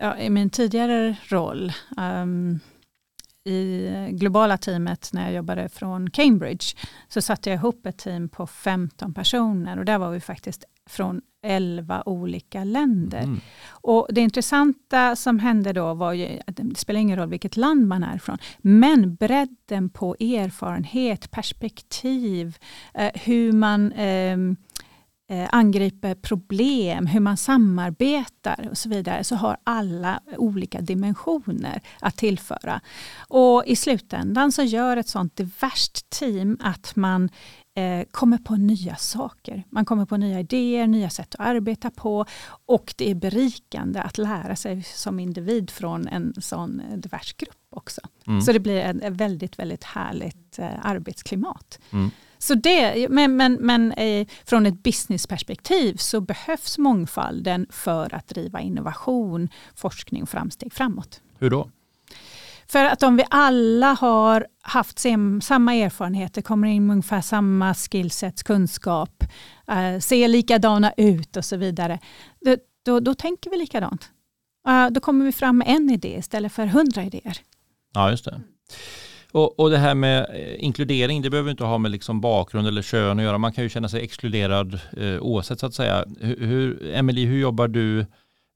Ja, 0.01 0.19
I 0.19 0.31
min 0.31 0.51
tidigare 0.51 1.17
roll 1.29 1.73
um, 1.97 2.61
i 3.45 3.89
globala 4.11 4.59
teamet 4.59 5.11
när 5.13 5.25
jag 5.25 5.33
jobbade 5.33 5.69
från 5.69 6.11
Cambridge 6.11 6.65
så 7.09 7.23
satte 7.23 7.51
jag 7.51 7.57
ihop 7.57 7.87
ett 7.87 7.99
team 7.99 8.29
på 8.29 8.47
15 8.47 9.15
personer 9.15 9.79
och 9.79 9.85
där 9.85 9.99
var 9.99 10.11
vi 10.11 10.21
faktiskt 10.21 10.65
från 10.87 11.21
11 11.43 12.03
olika 12.07 12.65
länder. 12.65 13.23
Mm. 13.23 13.41
Och 13.69 14.07
Det 14.11 14.21
intressanta 14.21 15.17
som 15.17 15.39
hände 15.39 15.73
då 15.73 15.95
var 15.95 16.13
ju, 16.13 16.39
att 16.47 16.57
det 16.57 16.79
spelar 16.79 17.01
ingen 17.01 17.19
roll 17.19 17.29
vilket 17.29 17.57
land 17.57 17.87
man 17.87 18.03
är 18.03 18.17
ifrån, 18.17 18.39
men 18.59 19.15
bredden 19.15 19.91
på 19.91 20.17
erfarenhet, 20.21 21.31
perspektiv, 21.31 22.59
eh, 22.95 23.11
hur 23.15 23.53
man 23.53 23.93
eh, 23.93 24.37
angriper 25.51 26.15
problem, 26.15 27.07
hur 27.07 27.21
man 27.21 27.37
samarbetar 27.37 28.69
och 28.71 28.79
så 28.79 28.89
vidare, 28.89 29.25
så 29.25 29.37
har 29.37 29.57
alla 29.65 30.21
olika 30.37 30.81
dimensioner 30.81 31.81
att 32.01 32.17
tillföra. 32.17 32.81
Och 33.29 33.63
i 33.67 33.77
slutändan 33.77 34.53
så 34.53 34.63
gör 34.63 34.97
ett 34.97 35.09
sånt 35.09 35.37
diverst 35.37 36.11
team 36.11 36.59
att 36.61 36.97
man 36.97 37.29
eh, 37.77 38.07
kommer 38.11 38.39
på 38.39 38.57
nya 38.57 38.97
saker. 38.97 39.65
Man 39.71 39.85
kommer 39.85 40.07
på 40.07 40.17
nya 40.17 40.41
idéer, 40.41 40.87
nya 40.87 41.11
sätt 41.11 41.35
att 41.35 41.47
arbeta 41.47 41.91
på 41.91 42.27
och 42.67 42.95
det 42.97 43.11
är 43.11 43.15
berikande 43.15 44.01
att 44.01 44.19
lära 44.19 44.57
sig 44.57 44.83
som 44.83 45.21
individ 45.21 45.71
från 45.71 46.09
en 46.09 46.35
sån 46.41 46.83
divers 46.97 47.33
grupp 47.33 47.67
också. 47.71 48.01
Mm. 48.27 48.41
Så 48.41 48.53
det 48.53 48.61
blir 48.61 48.81
ett 48.81 49.13
väldigt, 49.13 49.59
väldigt 49.59 49.85
härligt 49.85 50.59
eh, 50.59 50.87
arbetsklimat. 50.87 51.81
Mm. 51.91 52.11
Så 52.45 52.55
det, 52.55 53.09
men 53.11 53.37
men, 53.37 53.55
men 53.55 53.93
eh, 53.93 54.27
från 54.45 54.67
ett 54.67 54.83
businessperspektiv 54.83 55.97
så 55.97 56.21
behövs 56.21 56.79
mångfalden 56.79 57.67
för 57.71 58.15
att 58.15 58.29
driva 58.29 58.61
innovation, 58.61 59.49
forskning 59.75 60.23
och 60.23 60.29
framsteg 60.29 60.73
framåt. 60.73 61.21
Hur 61.39 61.51
då? 61.51 61.71
För 62.67 62.85
att 62.85 63.03
om 63.03 63.17
vi 63.17 63.25
alla 63.31 63.93
har 63.93 64.47
haft 64.63 64.99
samma 65.43 65.75
erfarenheter, 65.75 66.43
kommer 66.43 66.69
in 66.69 66.87
med 66.87 66.95
ungefär 66.95 67.21
samma 67.21 67.75
skillsets, 67.75 68.43
kunskap, 68.43 69.25
eh, 69.69 69.99
ser 70.01 70.29
likadana 70.29 70.93
ut 70.97 71.37
och 71.37 71.45
så 71.45 71.57
vidare, 71.57 71.99
då, 72.41 72.57
då, 72.85 73.01
då 73.01 73.15
tänker 73.15 73.51
vi 73.51 73.57
likadant. 73.57 74.11
Uh, 74.69 74.87
då 74.91 75.01
kommer 75.01 75.25
vi 75.25 75.33
fram 75.33 75.59
med 75.59 75.69
en 75.69 75.91
idé 75.91 76.17
istället 76.19 76.53
för 76.53 76.67
hundra 76.67 77.05
idéer. 77.05 77.39
Ja, 77.95 78.11
just 78.11 78.25
det. 78.25 78.41
Och, 79.35 79.61
och 79.61 79.71
det 79.71 79.79
här 79.79 79.95
med 79.95 80.27
eh, 80.35 80.65
inkludering, 80.65 81.23
det 81.23 81.31
behöver 81.31 81.51
inte 81.51 81.65
ha 81.65 81.79
med 81.79 81.91
liksom 81.91 82.21
bakgrund 82.21 82.69
eller 82.69 82.83
kön 82.83 83.19
att 83.19 83.25
göra. 83.25 83.39
Man 83.39 83.53
kan 83.53 83.65
ju 83.65 83.71
känna 83.71 83.89
sig 83.89 84.03
exkluderad 84.03 84.81
eh, 84.97 85.19
oavsett 85.21 85.61
så 85.61 85.67
att 85.67 85.75
säga. 85.75 86.05
Hur, 86.21 86.47
hur, 86.47 86.87
Emelie, 86.95 87.27
hur 87.27 87.39
jobbar 87.39 87.69
du 87.69 88.07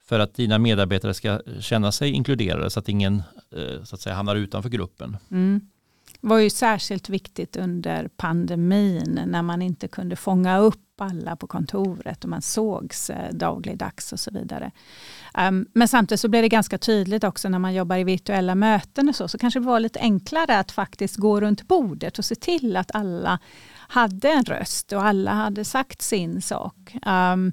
för 0.04 0.20
att 0.20 0.34
dina 0.34 0.58
medarbetare 0.58 1.14
ska 1.14 1.40
känna 1.60 1.92
sig 1.92 2.10
inkluderade 2.10 2.70
så 2.70 2.78
att 2.78 2.88
ingen 2.88 3.22
eh, 3.56 3.84
så 3.84 3.94
att 3.94 4.00
säga, 4.00 4.14
hamnar 4.14 4.36
utanför 4.36 4.68
gruppen? 4.68 5.16
Mm. 5.30 5.60
Var 6.20 6.38
ju 6.38 6.50
särskilt 6.50 7.08
viktigt 7.08 7.56
under 7.56 8.08
pandemin 8.08 9.20
när 9.26 9.42
man 9.42 9.62
inte 9.62 9.88
kunde 9.88 10.16
fånga 10.16 10.58
upp 10.58 11.00
alla 11.00 11.36
på 11.36 11.46
kontoret 11.46 12.24
och 12.24 12.30
man 12.30 12.42
sågs 12.42 13.10
eh, 13.10 13.32
dagligdags 13.32 14.12
och 14.12 14.20
så 14.20 14.30
vidare. 14.30 14.70
Ehm, 15.34 15.66
men 15.72 15.88
samtidigt 15.88 16.20
så 16.20 16.28
blev 16.28 16.42
det 16.42 16.48
ganska 16.48 16.78
tydligt 16.78 17.24
också 17.24 17.48
när 17.48 17.58
man 17.58 17.74
jobbar 17.74 17.96
i 17.96 18.04
virtuella 18.04 18.54
möten 18.54 19.08
och 19.08 19.16
så, 19.16 19.28
så 19.28 19.38
kanske 19.38 19.60
det 19.60 19.66
var 19.66 19.80
lite 19.80 20.00
enklare 20.00 20.58
att 20.58 20.72
faktiskt 20.72 21.16
gå 21.16 21.40
runt 21.40 21.68
bordet 21.68 22.18
och 22.18 22.24
se 22.24 22.34
till 22.34 22.76
att 22.76 22.94
alla 22.94 23.38
hade 23.88 24.30
en 24.30 24.44
röst 24.44 24.92
och 24.92 25.04
alla 25.04 25.30
hade 25.30 25.64
sagt 25.64 26.02
sin 26.02 26.42
sak. 26.42 26.96
Ehm, 27.06 27.52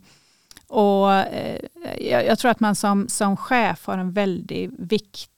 och 0.67 1.13
eh, 1.13 1.59
jag, 1.99 2.25
jag, 2.25 2.39
tror 2.39 2.51
att 2.51 2.59
man 2.59 2.75
som, 2.75 3.07
som 3.09 3.37
chef 3.37 3.85
har 3.85 3.97
en 3.97 4.11
väldigt 4.11 4.71
viktig 4.77 5.34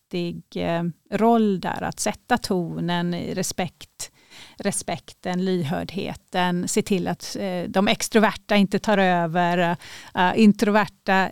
eh, 0.55 0.83
roll 1.11 1.59
där, 1.59 1.83
att 1.83 1.99
sätta 1.99 2.37
tonen 2.37 3.13
i 3.13 3.33
respekt 3.33 4.11
respekten, 4.57 5.45
lyhördheten, 5.45 6.67
se 6.67 6.81
till 6.81 7.07
att 7.07 7.35
eh, 7.39 7.63
de 7.69 7.87
extroverta 7.87 8.55
inte 8.55 8.79
tar 8.79 8.97
över, 8.97 9.77
uh, 10.17 10.39
introverta 10.39 11.29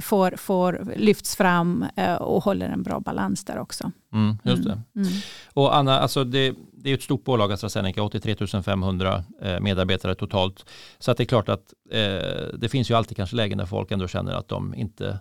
får, 0.00 0.36
får 0.36 0.92
lyfts 0.96 1.36
fram 1.36 1.86
och 2.20 2.44
håller 2.44 2.68
en 2.68 2.82
bra 2.82 3.00
balans 3.00 3.44
där 3.44 3.58
också. 3.58 3.90
Mm, 4.12 4.38
just 4.44 4.64
det. 4.64 4.72
Mm. 4.72 5.08
mm. 5.08 5.20
Och 5.54 5.76
Anna, 5.76 5.98
alltså 5.98 6.24
det, 6.24 6.54
det 6.72 6.90
är 6.90 6.94
ett 6.94 7.02
stort 7.02 7.24
bolag 7.24 7.52
AstraZeneca, 7.52 8.02
83 8.02 8.62
500 8.62 9.24
medarbetare 9.60 10.14
totalt. 10.14 10.66
Så 10.98 11.10
att 11.10 11.16
det 11.16 11.22
är 11.22 11.26
klart 11.26 11.48
att 11.48 11.74
det 12.54 12.68
finns 12.70 12.90
ju 12.90 12.94
alltid 12.94 13.16
kanske 13.16 13.36
lägen 13.36 13.58
där 13.58 13.66
folk 13.66 13.90
ändå 13.90 14.08
känner 14.08 14.32
att 14.32 14.48
de 14.48 14.74
inte 14.74 15.18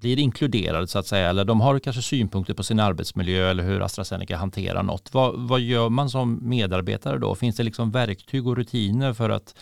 blir 0.00 0.18
inkluderade 0.18 0.86
så 0.86 0.98
att 0.98 1.06
säga, 1.06 1.28
eller 1.28 1.44
de 1.44 1.60
har 1.60 1.78
kanske 1.78 2.02
synpunkter 2.02 2.54
på 2.54 2.62
sin 2.62 2.80
arbetsmiljö 2.80 3.50
eller 3.50 3.64
hur 3.64 3.82
AstraZeneca 3.82 4.36
hanterar 4.36 4.82
något. 4.82 5.14
Vad, 5.14 5.48
vad 5.48 5.60
gör 5.60 5.88
man 5.88 6.10
som 6.10 6.38
medarbetare 6.42 7.18
då? 7.18 7.34
Finns 7.34 7.56
det 7.56 7.62
liksom 7.62 7.90
verktyg 7.90 8.46
och 8.46 8.56
rutiner 8.56 9.12
för 9.12 9.30
att 9.30 9.54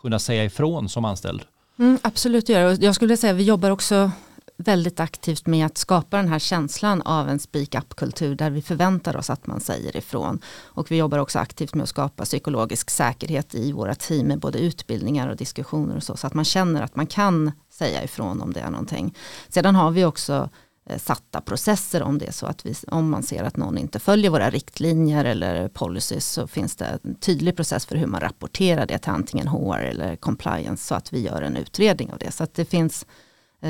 kunna 0.00 0.18
säga 0.18 0.44
ifrån 0.44 0.88
som 0.88 1.04
anställd? 1.04 1.42
Mm, 1.78 1.98
absolut, 2.02 2.48
jag 2.48 2.94
skulle 2.94 3.16
säga 3.16 3.32
att 3.32 3.38
vi 3.38 3.44
jobbar 3.44 3.70
också 3.70 4.10
väldigt 4.56 5.00
aktivt 5.00 5.46
med 5.46 5.66
att 5.66 5.78
skapa 5.78 6.16
den 6.16 6.28
här 6.28 6.38
känslan 6.38 7.02
av 7.02 7.28
en 7.28 7.38
speak-up-kultur 7.38 8.34
där 8.34 8.50
vi 8.50 8.62
förväntar 8.62 9.16
oss 9.16 9.30
att 9.30 9.46
man 9.46 9.60
säger 9.60 9.96
ifrån. 9.96 10.40
Och 10.64 10.90
vi 10.90 10.96
jobbar 10.96 11.18
också 11.18 11.38
aktivt 11.38 11.74
med 11.74 11.82
att 11.82 11.88
skapa 11.88 12.24
psykologisk 12.24 12.90
säkerhet 12.90 13.54
i 13.54 13.72
våra 13.72 13.94
team 13.94 14.26
med 14.26 14.38
både 14.38 14.58
utbildningar 14.58 15.28
och 15.28 15.36
diskussioner 15.36 15.96
och 15.96 16.02
så, 16.02 16.16
så 16.16 16.26
att 16.26 16.34
man 16.34 16.44
känner 16.44 16.82
att 16.82 16.96
man 16.96 17.06
kan 17.06 17.52
säga 17.74 18.04
ifrån 18.04 18.42
om 18.42 18.52
det 18.52 18.60
är 18.60 18.70
någonting. 18.70 19.14
Sedan 19.48 19.74
har 19.74 19.90
vi 19.90 20.04
också 20.04 20.48
eh, 20.86 20.98
satta 20.98 21.40
processer 21.40 22.02
om 22.02 22.18
det 22.18 22.26
är 22.26 22.32
så 22.32 22.46
att 22.46 22.66
vi, 22.66 22.74
om 22.88 23.10
man 23.10 23.22
ser 23.22 23.44
att 23.44 23.56
någon 23.56 23.78
inte 23.78 23.98
följer 23.98 24.30
våra 24.30 24.50
riktlinjer 24.50 25.24
eller 25.24 25.68
policies 25.68 26.26
så 26.26 26.46
finns 26.46 26.76
det 26.76 26.98
en 27.04 27.14
tydlig 27.14 27.56
process 27.56 27.86
för 27.86 27.96
hur 27.96 28.06
man 28.06 28.20
rapporterar 28.20 28.86
det 28.86 28.98
till 28.98 29.12
antingen 29.12 29.48
HR 29.48 29.78
eller 29.78 30.16
compliance 30.16 30.84
så 30.84 30.94
att 30.94 31.12
vi 31.12 31.20
gör 31.20 31.42
en 31.42 31.56
utredning 31.56 32.12
av 32.12 32.18
det. 32.18 32.30
Så 32.30 32.44
att 32.44 32.54
det 32.54 32.64
finns 32.64 33.06
Eh, 33.06 33.23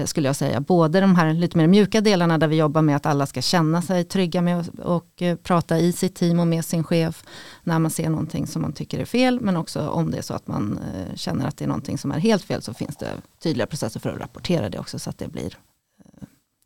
skulle 0.05 0.29
jag 0.29 0.37
säga. 0.37 0.61
Både 0.61 1.01
de 1.01 1.17
här 1.17 1.35
lite 1.35 1.59
mer 1.59 1.67
mjuka 1.67 2.01
delarna 2.01 2.39
där 2.39 2.49
vi 2.49 2.57
jobbar 2.57 2.83
med 2.83 2.97
att 2.97 3.07
alla 3.07 3.27
ska 3.27 3.43
känna 3.43 3.83
sig 3.83 4.05
trygga 4.05 4.43
med 4.43 4.61
att 4.61 4.79
och 4.79 5.23
eh, 5.23 5.37
prata 5.37 5.79
i 5.79 5.93
sitt 5.93 6.15
team 6.15 6.41
och 6.41 6.47
med 6.47 6.65
sin 6.65 6.85
chef 6.85 7.25
när 7.63 7.79
man 7.79 7.91
ser 7.91 8.11
någonting 8.11 8.47
som 8.47 8.63
man 8.63 8.73
tycker 8.73 8.99
är 8.99 9.05
fel. 9.05 9.41
Men 9.41 9.57
också 9.57 9.89
om 9.89 10.11
det 10.11 10.19
är 10.19 10.23
så 10.23 10.35
att 10.35 10.47
man 10.47 10.79
eh, 10.79 11.17
känner 11.17 11.49
att 11.49 11.57
det 11.57 11.65
är 11.65 11.69
någonting 11.69 11.99
som 11.99 12.13
är 12.13 12.19
helt 12.19 12.43
fel 12.43 12.63
så 12.63 12.75
finns 12.75 12.97
det 12.97 13.11
tydliga 13.43 13.67
processer 13.67 14.01
för 14.01 14.11
att 14.11 14.21
rapportera 14.21 14.71
det 14.71 14.79
också 14.79 14.99
så 14.99 15.11
att 15.11 15.19
det 15.19 15.29
blir 15.29 15.59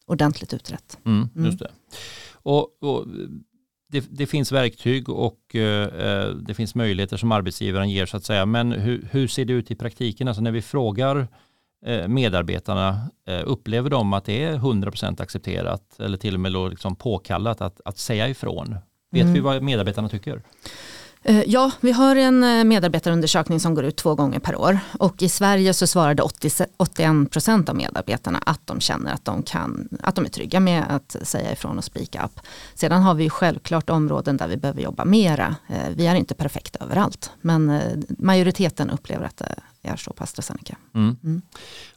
ordentligt 0.07 0.55
utrett. 0.55 0.99
Mm, 1.05 1.29
mm. 1.35 1.47
just 1.47 1.59
det. 1.59 1.71
Och, 2.33 2.83
och 2.83 3.07
det, 3.91 4.05
det, 4.11 4.27
finns 4.27 4.53
verktyg 4.53 5.09
och 5.09 5.55
eh, 5.57 6.35
det 6.35 6.55
finns 6.55 6.75
möjligheter 6.75 7.17
som 7.17 7.33
arbetsgivaren 7.33 7.91
ger 7.91 8.07
så 8.07 8.17
att 8.17 8.25
säga. 8.25 8.47
Men 8.47 8.73
hur, 8.73 9.09
hur 9.11 9.29
ser 9.29 9.45
det 9.45 9.53
ut 9.53 9.71
i 9.71 9.75
praktiken? 9.75 10.29
Alltså 10.29 10.43
när 10.43 10.53
vi 10.53 10.63
frågar 10.63 11.17
Eh, 11.17 11.29
medarbetarna, 12.09 13.11
eh, 13.29 13.43
upplever 13.45 13.91
de 13.91 14.13
att 14.13 14.25
det 14.25 14.45
är 14.45 14.57
100% 14.57 15.21
accepterat 15.21 16.01
eller 16.01 16.19
till 16.19 16.35
och 16.35 16.41
med 16.41 16.53
liksom 16.53 16.97
påkallat 16.97 17.61
att, 17.61 17.81
att 17.85 17.99
säga 17.99 18.29
ifrån? 18.29 18.77
Vet 19.11 19.23
mm. 19.23 19.35
vi 19.35 19.41
vad 19.41 19.63
medarbetarna 19.63 20.09
tycker? 20.09 20.43
Eh, 21.23 21.43
ja, 21.47 21.71
vi 21.81 21.93
har 21.93 22.17
en 22.17 22.45
eh, 22.45 22.65
medarbetarundersökning 22.65 23.61
som 23.61 23.75
går 23.75 23.85
ut 23.85 23.97
två 23.97 24.15
gånger 24.15 24.39
per 24.39 24.57
år 24.57 24.79
och 24.99 25.23
i 25.23 25.29
Sverige 25.29 25.75
så 25.75 25.87
svarade 25.87 26.23
81 26.77 27.31
procent 27.31 27.69
av 27.69 27.77
medarbetarna 27.77 28.43
att 28.47 28.67
de 28.67 28.81
känner 28.81 29.13
att 29.13 29.25
de, 29.25 29.43
kan, 29.43 29.89
att 30.01 30.15
de 30.15 30.25
är 30.25 30.29
trygga 30.29 30.61
med 30.61 30.85
att 30.89 31.17
säga 31.23 31.53
ifrån 31.53 31.79
och 31.79 31.85
speak 31.85 32.25
up. 32.25 32.41
Sedan 32.75 33.03
har 33.03 33.15
vi 33.15 33.31
självklart 33.31 33.91
områden 33.91 34.37
där 34.37 34.49
vi 34.49 34.57
behöver 34.57 34.83
jobba 34.83 35.05
mera. 35.05 35.57
Eh, 35.69 35.89
vi 35.95 36.07
är 36.07 36.15
inte 36.15 36.35
perfekta 36.35 36.85
överallt 36.85 37.31
men 37.41 37.81
majoriteten 38.09 38.91
upplever 38.91 39.27
att 39.27 39.37
det 39.37 39.55
är 39.83 39.97
så 39.97 40.13
på 40.13 40.23
AstraZeneca. 40.23 40.77
Mm. 40.95 41.17
Mm. 41.25 41.43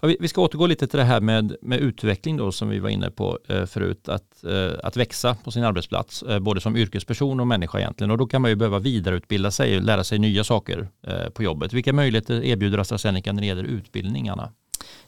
Ja, 0.02 0.08
vi, 0.08 0.18
vi, 0.20 0.28
ska 0.28 0.42
återgå 0.42 0.68
lite 0.68 0.88
till 0.88 1.00
det 1.00 1.06
här 1.06 1.22
med, 1.22 1.56
med 1.62 1.80
utveckling 1.80 2.38
då 2.38 2.52
som 2.52 2.70
vi 2.70 2.80
var 2.80 2.90
inne 2.90 3.12
på 3.12 3.40
eh, 3.48 3.66
förut. 3.66 4.10
Att, 4.10 4.44
eh, 4.44 4.80
att 4.84 4.98
växa 4.98 5.36
på 5.44 5.52
sin 5.52 5.64
arbetsplats, 5.64 6.24
eh, 6.24 6.40
både 6.40 6.62
som 6.62 6.76
yrkesperson 6.76 7.40
och 7.40 7.48
människa 7.48 7.80
egentligen. 7.80 8.12
Och 8.12 8.18
då 8.18 8.28
kan 8.28 8.42
man 8.42 8.52
ju 8.52 8.56
behöva 8.56 8.80
vidareutbilda 8.80 9.52
sig 9.52 9.78
och 9.78 9.84
lära 9.84 10.04
sig 10.04 10.20
nya 10.20 10.44
saker 10.44 10.90
eh, 11.08 11.30
på 11.30 11.44
jobbet. 11.44 11.74
Vilka 11.74 11.94
möjligheter 11.94 12.44
erbjuder 12.44 12.78
AstraZeneca 12.78 13.32
när 13.32 13.42
det 13.42 13.48
gäller 13.48 13.64
utbildningarna? 13.64 14.52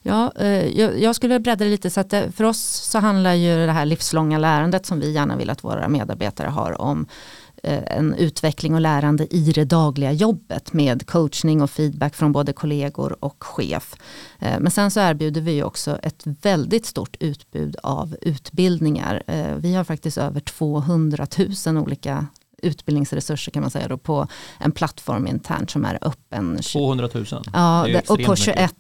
Ja, 0.02 0.32
eh, 0.40 0.80
jag, 0.80 1.02
jag 1.02 1.16
skulle 1.16 1.40
bredda 1.40 1.66
det 1.66 1.72
lite 1.72 1.90
så 1.90 2.00
att 2.00 2.14
för 2.36 2.44
oss 2.44 2.60
så 2.62 3.00
handlar 3.00 3.34
ju 3.34 3.66
det 3.66 3.72
här 3.72 3.86
livslånga 3.86 4.38
lärandet 4.38 4.86
som 4.86 5.00
vi 5.00 5.12
gärna 5.12 5.38
vill 5.38 5.50
att 5.50 5.64
våra 5.64 5.90
medarbetare 5.90 6.48
har 6.48 6.82
om 6.82 7.08
Eh, 7.08 7.43
en 7.64 8.14
utveckling 8.14 8.76
och 8.76 8.82
lärande 8.82 9.36
i 9.36 9.52
det 9.52 9.66
dagliga 9.66 10.12
jobbet 10.12 10.74
med 10.74 11.08
coachning 11.08 11.62
och 11.62 11.70
feedback 11.70 12.16
från 12.16 12.32
både 12.32 12.54
kollegor 12.54 13.18
och 13.20 13.44
chef. 13.44 13.96
Eh, 14.40 14.60
men 14.60 14.72
sen 14.72 14.92
så 14.92 15.00
erbjuder 15.00 15.42
vi 15.42 15.64
också 15.64 16.00
ett 16.04 16.24
väldigt 16.26 16.86
stort 16.86 17.18
utbud 17.20 17.76
av 17.84 18.16
utbildningar. 18.22 19.24
Eh, 19.28 19.56
vi 19.56 19.76
har 19.76 19.84
faktiskt 19.84 20.18
över 20.18 20.40
200 20.40 21.28
000 21.66 21.78
olika 21.78 22.28
utbildningsresurser 22.64 23.52
kan 23.52 23.62
man 23.62 23.72
säga 23.72 23.88
då, 23.88 23.98
på 23.98 24.28
en 24.60 24.72
plattform 24.72 25.28
internt 25.28 25.70
som 25.70 25.86
är 25.86 26.00
öppen. 26.02 26.60
200 26.74 27.10
000? 27.14 27.26
Ja, 27.54 27.88
och 28.08 28.24
på 28.24 28.36
21 28.36 28.76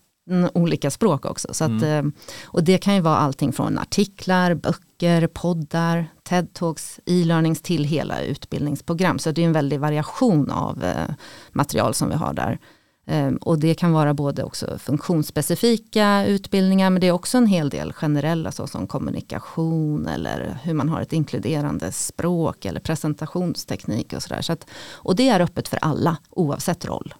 olika 0.53 0.91
språk 0.91 1.25
också. 1.25 1.53
Så 1.53 1.63
att, 1.63 1.69
mm. 1.69 2.13
Och 2.43 2.63
det 2.63 2.77
kan 2.77 2.95
ju 2.95 3.01
vara 3.01 3.17
allting 3.17 3.53
från 3.53 3.77
artiklar, 3.77 4.53
böcker, 4.53 5.27
poddar, 5.27 6.05
TED-talks, 6.29 6.99
e-learnings 7.05 7.61
till 7.61 7.83
hela 7.83 8.21
utbildningsprogram. 8.21 9.19
Så 9.19 9.31
det 9.31 9.41
är 9.41 9.45
en 9.45 9.53
väldig 9.53 9.79
variation 9.79 10.51
av 10.51 10.83
eh, 10.83 11.15
material 11.51 11.93
som 11.93 12.09
vi 12.09 12.15
har 12.15 12.33
där. 12.33 12.59
Ehm, 13.05 13.35
och 13.37 13.59
det 13.59 13.73
kan 13.75 13.91
vara 13.91 14.13
både 14.13 14.43
också 14.43 14.77
funktionsspecifika 14.77 16.25
utbildningar 16.25 16.89
men 16.89 17.01
det 17.01 17.07
är 17.07 17.11
också 17.11 17.37
en 17.37 17.47
hel 17.47 17.69
del 17.69 17.93
generella 17.93 18.51
såsom 18.51 18.87
kommunikation 18.87 20.07
eller 20.07 20.57
hur 20.63 20.73
man 20.73 20.89
har 20.89 21.01
ett 21.01 21.13
inkluderande 21.13 21.91
språk 21.91 22.65
eller 22.65 22.79
presentationsteknik 22.79 24.13
och 24.13 24.23
sådär. 24.23 24.41
Så 24.41 24.55
och 24.91 25.15
det 25.15 25.29
är 25.29 25.39
öppet 25.39 25.67
för 25.67 25.77
alla 25.81 26.17
oavsett 26.29 26.85
roll. 26.85 27.13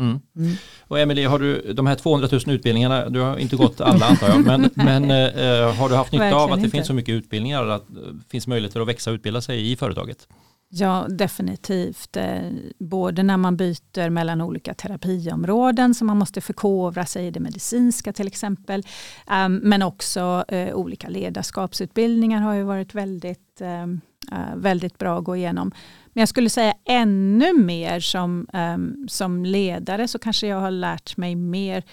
Mm. 0.00 0.20
Mm. 0.36 0.56
Och 0.88 0.98
Emelie, 0.98 1.28
har 1.28 1.38
du 1.38 1.72
de 1.72 1.86
här 1.86 1.94
200 1.94 2.28
000 2.32 2.40
utbildningarna, 2.46 3.08
du 3.08 3.20
har 3.20 3.38
inte 3.38 3.56
gått 3.56 3.80
alla 3.80 4.06
antar 4.06 4.28
jag, 4.28 4.46
men, 4.46 4.70
men 4.74 5.10
eh, 5.10 5.74
har 5.74 5.88
du 5.88 5.94
haft 5.94 6.12
nytta 6.12 6.34
av 6.34 6.52
att 6.52 6.58
det 6.58 6.64
inte. 6.64 6.76
finns 6.76 6.86
så 6.86 6.94
mycket 6.94 7.12
utbildningar 7.12 7.66
och 7.66 7.74
att 7.74 7.86
det 7.88 8.00
eh, 8.00 8.14
finns 8.28 8.46
möjligheter 8.46 8.80
att 8.80 8.88
växa 8.88 9.10
och 9.10 9.14
utbilda 9.14 9.40
sig 9.40 9.72
i 9.72 9.76
företaget? 9.76 10.28
Ja, 10.74 11.06
definitivt. 11.08 12.16
Eh, 12.16 12.40
både 12.78 13.22
när 13.22 13.36
man 13.36 13.56
byter 13.56 14.10
mellan 14.10 14.40
olika 14.40 14.74
terapiområden 14.74 15.94
som 15.94 16.06
man 16.06 16.18
måste 16.18 16.40
förkovra 16.40 17.06
sig 17.06 17.26
i 17.26 17.30
det 17.30 17.40
medicinska 17.40 18.12
till 18.12 18.26
exempel. 18.26 18.86
Ehm, 19.26 19.56
men 19.56 19.82
också 19.82 20.44
eh, 20.48 20.74
olika 20.74 21.08
ledarskapsutbildningar 21.08 22.40
har 22.40 22.54
ju 22.54 22.62
varit 22.62 22.94
väldigt, 22.94 23.60
ehm, 23.60 24.00
Eh, 24.32 24.56
väldigt 24.56 24.98
bra 24.98 25.18
att 25.18 25.24
gå 25.24 25.36
igenom. 25.36 25.72
Men 26.12 26.20
jag 26.20 26.28
skulle 26.28 26.50
säga 26.50 26.74
ännu 26.84 27.52
mer 27.52 28.00
som, 28.00 28.46
ehm, 28.52 29.08
som 29.08 29.44
ledare 29.44 30.08
så 30.08 30.18
kanske 30.18 30.46
jag 30.46 30.60
har 30.60 30.70
lärt 30.70 31.16
mig 31.16 31.36
mer 31.36 31.84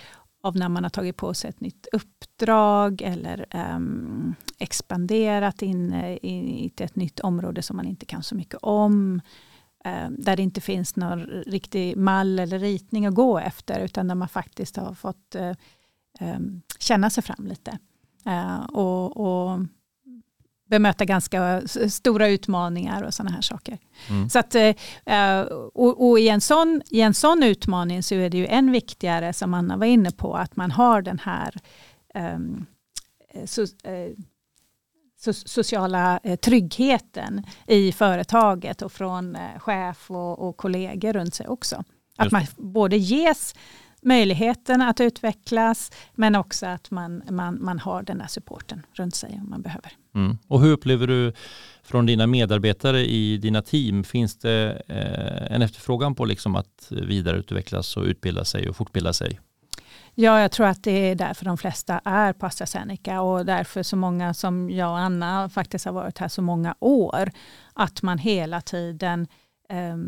av 0.44 0.56
när 0.56 0.70
man 0.70 0.84
har 0.84 0.90
tagit 0.90 1.18
på 1.18 1.34
sig 1.34 1.50
ett 1.50 1.62
nytt 1.62 1.88
uppdrag 1.92 3.02
eller 3.02 3.46
um, 3.76 4.36
expanderat 4.60 5.62
eh, 5.62 5.70
in 5.70 5.94
i 5.94 6.72
ett 6.78 6.96
nytt 6.96 7.20
område 7.20 7.62
som 7.62 7.78
man 7.78 7.88
inte 7.88 8.06
kan 8.06 8.24
så 8.24 8.36
mycket 8.36 8.60
om. 8.62 9.22
Um, 9.86 10.16
där 10.20 10.36
det 10.36 10.44
inte 10.44 10.62
finns 10.62 10.96
någon 10.96 11.26
riktig 11.26 11.98
mall 11.98 12.40
eller 12.40 12.60
ritning 12.60 13.06
att 13.06 13.14
gå 13.14 13.40
efter 13.40 13.80
utan 13.80 14.08
där 14.08 14.16
man 14.16 14.28
faktiskt 14.28 14.78
har 14.78 14.94
fått 14.94 15.36
uh, 15.36 16.36
um, 16.36 16.62
känna 16.80 17.10
sig 17.10 17.24
fram 17.24 17.48
lite. 17.48 17.78
Uh, 18.28 18.64
och, 18.64 19.18
och 19.18 19.60
bemöta 20.70 21.06
ganska 21.06 21.62
stora 21.90 22.28
utmaningar 22.28 23.04
och 23.04 23.14
sådana 23.14 23.36
här 23.36 23.42
saker. 23.42 23.78
Mm. 24.10 24.30
Så 24.30 24.40
att, 24.40 24.56
eh, 24.56 25.42
och, 25.74 26.10
och 26.10 26.20
i, 26.20 26.30
en 26.30 26.42
sån, 26.42 26.82
i 26.90 27.02
en 27.02 27.14
sån 27.14 27.44
utmaning 27.44 28.04
så 28.04 28.16
är 28.16 28.30
det 28.30 28.38
ju 28.38 28.48
än 28.48 28.72
viktigare, 28.72 29.34
som 29.34 29.54
Anna 29.54 29.78
var 29.78 29.86
inne 29.86 30.12
på, 30.12 30.36
att 30.36 30.56
man 30.56 30.72
har 30.72 31.02
den 31.02 31.20
här 31.20 31.56
um, 32.36 32.66
so, 33.46 33.62
uh, 33.62 33.68
so, 35.20 35.34
sociala 35.34 36.20
tryggheten 36.42 37.44
i 37.68 37.92
företaget 37.92 38.82
och 38.82 38.92
från 38.92 39.38
chef 39.58 40.12
och, 40.12 40.40
och 40.40 40.58
kollegor 40.58 41.14
runt 41.14 41.36
sig 41.36 41.48
också. 41.48 41.84
Att 42.18 42.32
man 42.32 42.46
både 42.58 42.98
ges 42.98 43.56
möjligheten 44.02 44.82
att 44.82 45.00
utvecklas 45.00 45.92
men 46.16 46.36
också 46.36 46.66
att 46.66 46.92
man, 46.92 47.24
man, 47.30 47.64
man 47.64 47.80
har 47.80 48.04
den 48.04 48.18
där 48.18 48.28
supporten 48.28 48.86
runt 48.94 49.16
sig 49.16 49.40
om 49.44 49.50
man 49.50 49.62
behöver. 49.62 49.92
Mm. 50.16 50.38
Och 50.48 50.62
hur 50.62 50.72
upplever 50.72 51.08
du 51.08 51.34
från 51.84 52.06
dina 52.06 52.28
medarbetare 52.28 53.00
i 53.06 53.38
dina 53.38 53.62
team, 53.62 54.04
finns 54.04 54.38
det 54.38 54.82
eh, 54.88 55.56
en 55.56 55.62
efterfrågan 55.62 56.16
på 56.16 56.26
liksom 56.26 56.56
att 56.56 56.88
vidareutvecklas 56.90 57.98
och 57.98 58.04
utbilda 58.04 58.46
sig 58.46 58.70
och 58.70 58.76
fortbilda 58.76 59.14
sig? 59.14 59.40
Ja, 60.16 60.42
jag 60.42 60.52
tror 60.52 60.68
att 60.68 60.84
det 60.84 60.92
är 60.92 61.16
därför 61.16 61.46
de 61.46 61.58
flesta 61.58 62.02
är 62.06 62.34
på 62.34 62.46
AstraZeneca 62.46 63.22
och 63.22 63.46
därför 63.46 63.84
så 63.84 63.96
många 63.96 64.34
som 64.34 64.70
jag 64.70 64.90
och 64.90 65.00
Anna 65.00 65.50
faktiskt 65.50 65.86
har 65.86 65.94
varit 65.94 66.18
här 66.18 66.28
så 66.28 66.42
många 66.42 66.76
år. 66.80 67.32
Att 67.74 68.02
man 68.02 68.18
hela 68.18 68.62
tiden 68.62 69.28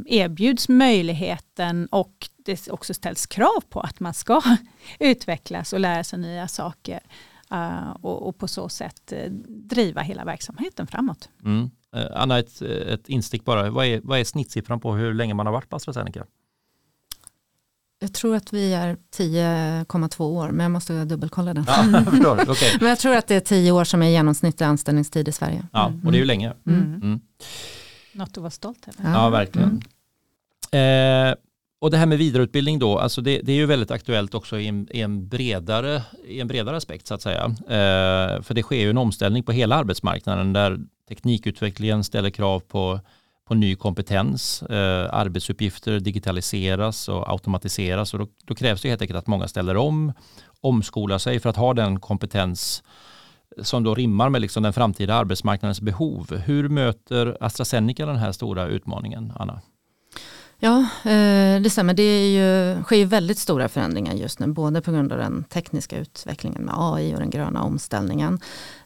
erbjuds 0.05 0.69
möjligheten 0.69 1.87
och 1.91 2.29
det 2.45 2.69
också 2.69 2.93
ställs 2.93 3.25
krav 3.25 3.61
på 3.69 3.79
att 3.79 3.99
man 3.99 4.13
ska 4.13 4.41
utvecklas 4.99 5.73
och 5.73 5.79
lära 5.79 6.03
sig 6.03 6.19
nya 6.19 6.47
saker. 6.47 6.99
Uh, 7.53 7.91
och, 8.01 8.37
på 8.37 8.47
så 8.47 8.69
sätt 8.69 9.13
uh, 9.13 9.31
driva 9.47 10.01
hela 10.01 10.25
verksamheten 10.25 10.87
framåt. 10.87 11.29
Mm. 11.43 11.69
Uh, 11.95 12.05
Anna, 12.15 12.39
ett, 12.39 12.61
ett 12.61 13.09
instick 13.09 13.45
bara. 13.45 13.69
Vad 13.69 13.85
är, 13.85 14.01
vad 14.03 14.19
är 14.19 14.23
snittsiffran 14.23 14.79
på 14.79 14.93
hur 14.93 15.13
länge 15.13 15.33
man 15.33 15.45
har 15.45 15.53
varit 15.53 15.69
på 15.69 15.75
AstraZeneca? 15.75 16.25
Jag 17.99 18.13
tror 18.13 18.35
att 18.35 18.53
vi 18.53 18.73
är 18.73 18.97
10,2 19.17 20.21
år, 20.21 20.49
men 20.49 20.63
jag 20.63 20.71
måste 20.71 21.05
dubbelkolla 21.05 21.53
den. 21.53 21.63
Ja, 21.67 21.85
jag 22.23 22.41
okay. 22.49 22.77
men 22.79 22.89
jag 22.89 22.99
tror 22.99 23.15
att 23.15 23.27
det 23.27 23.35
är 23.35 23.39
10 23.39 23.71
år 23.71 23.83
som 23.83 24.01
är 24.01 24.09
genomsnittlig 24.09 24.65
anställningstid 24.65 25.27
i 25.27 25.31
Sverige. 25.31 25.67
Ja, 25.73 25.93
och 26.05 26.11
det 26.11 26.17
är 26.17 26.19
ju 26.19 26.25
länge. 26.25 26.53
Mm. 26.67 26.81
Mm. 26.81 27.19
Något 28.13 28.29
att 28.29 28.37
vara 28.37 28.51
stolt 28.51 28.87
över. 28.87 29.13
Ja, 29.13 29.29
verkligen. 29.29 29.81
Mm. 30.71 31.29
Eh, 31.29 31.35
och 31.81 31.91
det 31.91 31.97
här 31.97 32.05
med 32.05 32.17
vidareutbildning 32.17 32.79
då, 32.79 32.99
alltså 32.99 33.21
det, 33.21 33.41
det 33.41 33.51
är 33.51 33.55
ju 33.55 33.65
väldigt 33.65 33.91
aktuellt 33.91 34.33
också 34.33 34.59
i 34.59 34.67
en, 34.67 34.87
i 34.91 35.01
en, 35.01 35.27
bredare, 35.27 36.03
i 36.25 36.39
en 36.39 36.47
bredare 36.47 36.77
aspekt 36.77 37.07
så 37.07 37.13
att 37.13 37.21
säga. 37.21 37.45
Eh, 37.45 38.41
för 38.41 38.53
det 38.53 38.63
sker 38.63 38.79
ju 38.79 38.89
en 38.89 38.97
omställning 38.97 39.43
på 39.43 39.51
hela 39.51 39.75
arbetsmarknaden 39.75 40.53
där 40.53 40.79
teknikutvecklingen 41.09 42.03
ställer 42.03 42.29
krav 42.29 42.59
på, 42.59 42.99
på 43.47 43.53
ny 43.53 43.75
kompetens, 43.75 44.63
eh, 44.63 45.13
arbetsuppgifter 45.13 45.99
digitaliseras 45.99 47.09
och 47.09 47.29
automatiseras 47.29 48.13
och 48.13 48.19
då, 48.19 48.27
då, 48.45 48.55
krävs 48.55 48.81
det 48.81 48.89
helt 48.89 49.01
enkelt 49.01 49.19
att 49.19 49.27
många 49.27 49.47
ställer 49.47 49.77
om, 49.77 50.13
omskolar 50.61 51.17
sig 51.17 51.39
för 51.39 51.49
att 51.49 51.57
ha 51.57 51.73
den 51.73 51.99
kompetens 51.99 52.83
som 53.61 53.83
då 53.83 53.95
rimmar 53.95 54.29
med 54.29 54.41
liksom 54.41 54.63
den 54.63 54.73
framtida 54.73 55.13
arbetsmarknadens 55.13 55.81
behov. 55.81 56.35
Hur 56.35 56.69
möter 56.69 57.37
AstraZeneca 57.39 58.05
den 58.05 58.15
här 58.15 58.31
stora 58.31 58.67
utmaningen, 58.67 59.33
Anna? 59.35 59.61
Ja, 60.63 60.79
eh, 61.03 61.61
det 61.61 61.69
stämmer. 61.71 61.93
Det 61.93 62.03
är 62.03 62.29
ju, 62.29 62.83
sker 62.83 62.95
ju 62.95 63.05
väldigt 63.05 63.37
stora 63.37 63.69
förändringar 63.69 64.13
just 64.13 64.39
nu, 64.39 64.47
både 64.47 64.81
på 64.81 64.91
grund 64.91 65.11
av 65.11 65.17
den 65.17 65.43
tekniska 65.43 65.97
utvecklingen 65.97 66.61
med 66.61 66.73
AI 66.77 67.15
och 67.15 67.19
den 67.19 67.29
gröna 67.29 67.63
omställningen. 67.63 68.39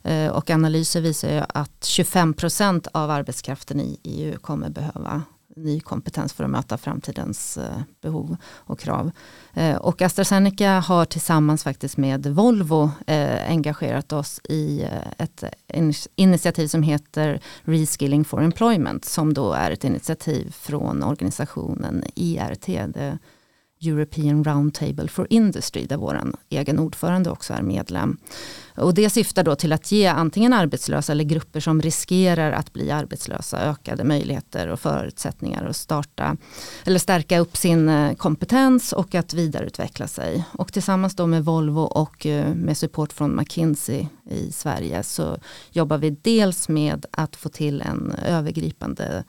Eh, 0.04 0.28
och 0.28 0.50
analyser 0.50 1.02
visar 1.02 1.30
ju 1.30 1.44
att 1.50 1.86
25 1.86 2.34
procent 2.34 2.88
av 2.92 3.10
arbetskraften 3.10 3.80
i 3.80 4.00
EU 4.04 4.40
kommer 4.40 4.70
behöva 4.70 5.24
ny 5.56 5.80
kompetens 5.80 6.34
för 6.34 6.44
att 6.44 6.50
möta 6.50 6.78
framtidens 6.78 7.58
eh, 7.58 7.82
behov 8.02 8.38
och 8.54 8.80
krav. 8.80 9.12
Eh, 9.54 9.76
och 9.76 10.02
AstraZeneca 10.02 10.80
har 10.80 11.06
tillsammans 11.06 11.64
faktiskt 11.64 11.98
med 11.98 12.28
Volvo 12.28 12.92
eh, 13.08 13.50
engagerat 13.50 14.14
oss 14.14 14.42
i 14.44 14.88
ett 15.18 15.44
initiativ 16.16 16.68
som 16.68 16.84
heter 16.84 17.40
Reskilling 17.62 18.26
for 18.26 18.44
Employment 18.44 19.06
som 19.06 19.34
då 19.34 19.54
är 19.54 19.72
ett 19.72 19.84
initiativ 19.84 20.52
från 20.52 21.04
organisationen 21.04 22.04
IRT, 22.16 22.70
European 23.88 24.44
Roundtable 24.44 25.08
for 25.08 25.28
Industry 25.30 25.86
där 25.86 25.98
vår 25.98 26.22
egen 26.50 26.80
ordförande 26.80 27.30
också 27.30 27.54
är 27.54 27.62
medlem. 27.62 28.18
Och 28.78 28.94
det 28.94 29.10
syftar 29.10 29.44
då 29.44 29.56
till 29.56 29.74
att 29.74 29.92
ge 29.92 30.06
antingen 30.06 30.54
arbetslösa 30.54 31.12
eller 31.12 31.24
grupper 31.24 31.60
som 31.60 31.82
riskerar 31.82 32.52
att 32.52 32.74
bli 32.74 32.92
arbetslösa 32.92 33.60
ökade 33.60 34.04
möjligheter 34.04 34.68
och 34.68 34.80
förutsättningar 34.80 35.66
att 35.66 35.76
starta 35.76 36.38
eller 36.86 37.00
stärka 37.00 37.40
upp 37.40 37.58
sin 37.58 37.90
eh, 37.90 38.14
kompetens 38.14 38.94
och 38.94 39.16
att 39.16 39.34
vidareutveckla 39.34 40.08
sig. 40.08 40.46
Och 40.52 40.74
tillsammans 40.74 41.16
då 41.16 41.28
med 41.28 41.46
Volvo 41.46 41.82
och 41.82 42.26
eh, 42.26 42.56
med 42.56 42.78
support 42.78 43.14
från 43.14 43.36
McKinsey 43.36 44.08
i 44.30 44.52
Sverige 44.52 45.04
så 45.04 45.38
jobbar 45.72 45.98
vi 45.98 46.10
dels 46.10 46.70
med 46.70 47.06
att 47.12 47.36
få 47.36 47.50
till 47.50 47.82
en 47.82 48.16
övergripande 48.26 49.24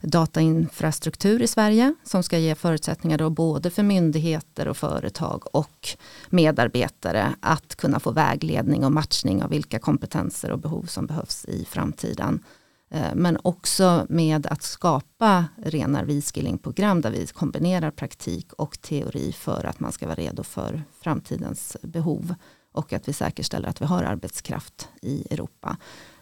datainfrastruktur 0.00 1.42
i 1.42 1.46
Sverige 1.46 1.94
som 2.04 2.22
ska 2.22 2.38
ge 2.38 2.54
förutsättningar 2.54 3.18
då 3.18 3.30
både 3.30 3.70
för 3.70 3.82
myndigheter 3.82 4.68
och 4.68 4.76
företag 4.76 5.42
och 5.56 5.88
medarbetare 6.30 7.34
att 7.40 7.76
kunna 7.76 8.00
få 8.00 8.10
vägledning 8.10 8.84
och 8.84 8.92
matchning 8.92 9.42
av 9.42 9.50
vilka 9.50 9.78
kompetenser 9.78 10.50
och 10.50 10.58
behov 10.58 10.82
som 10.82 11.06
behövs 11.06 11.44
i 11.44 11.64
framtiden. 11.64 12.44
Eh, 12.90 13.14
men 13.14 13.38
också 13.42 14.06
med 14.08 14.46
att 14.46 14.62
skapa 14.62 15.44
rena 15.56 16.04
reskillingprogram 16.04 17.00
där 17.00 17.10
vi 17.10 17.26
kombinerar 17.26 17.90
praktik 17.90 18.52
och 18.52 18.80
teori 18.80 19.32
för 19.32 19.64
att 19.64 19.80
man 19.80 19.92
ska 19.92 20.06
vara 20.06 20.16
redo 20.16 20.42
för 20.42 20.82
framtidens 21.00 21.76
behov 21.82 22.34
och 22.72 22.92
att 22.92 23.08
vi 23.08 23.12
säkerställer 23.12 23.68
att 23.68 23.80
vi 23.80 23.84
har 23.84 24.02
arbetskraft 24.02 24.88
i 25.02 25.26
Europa. 25.30 25.76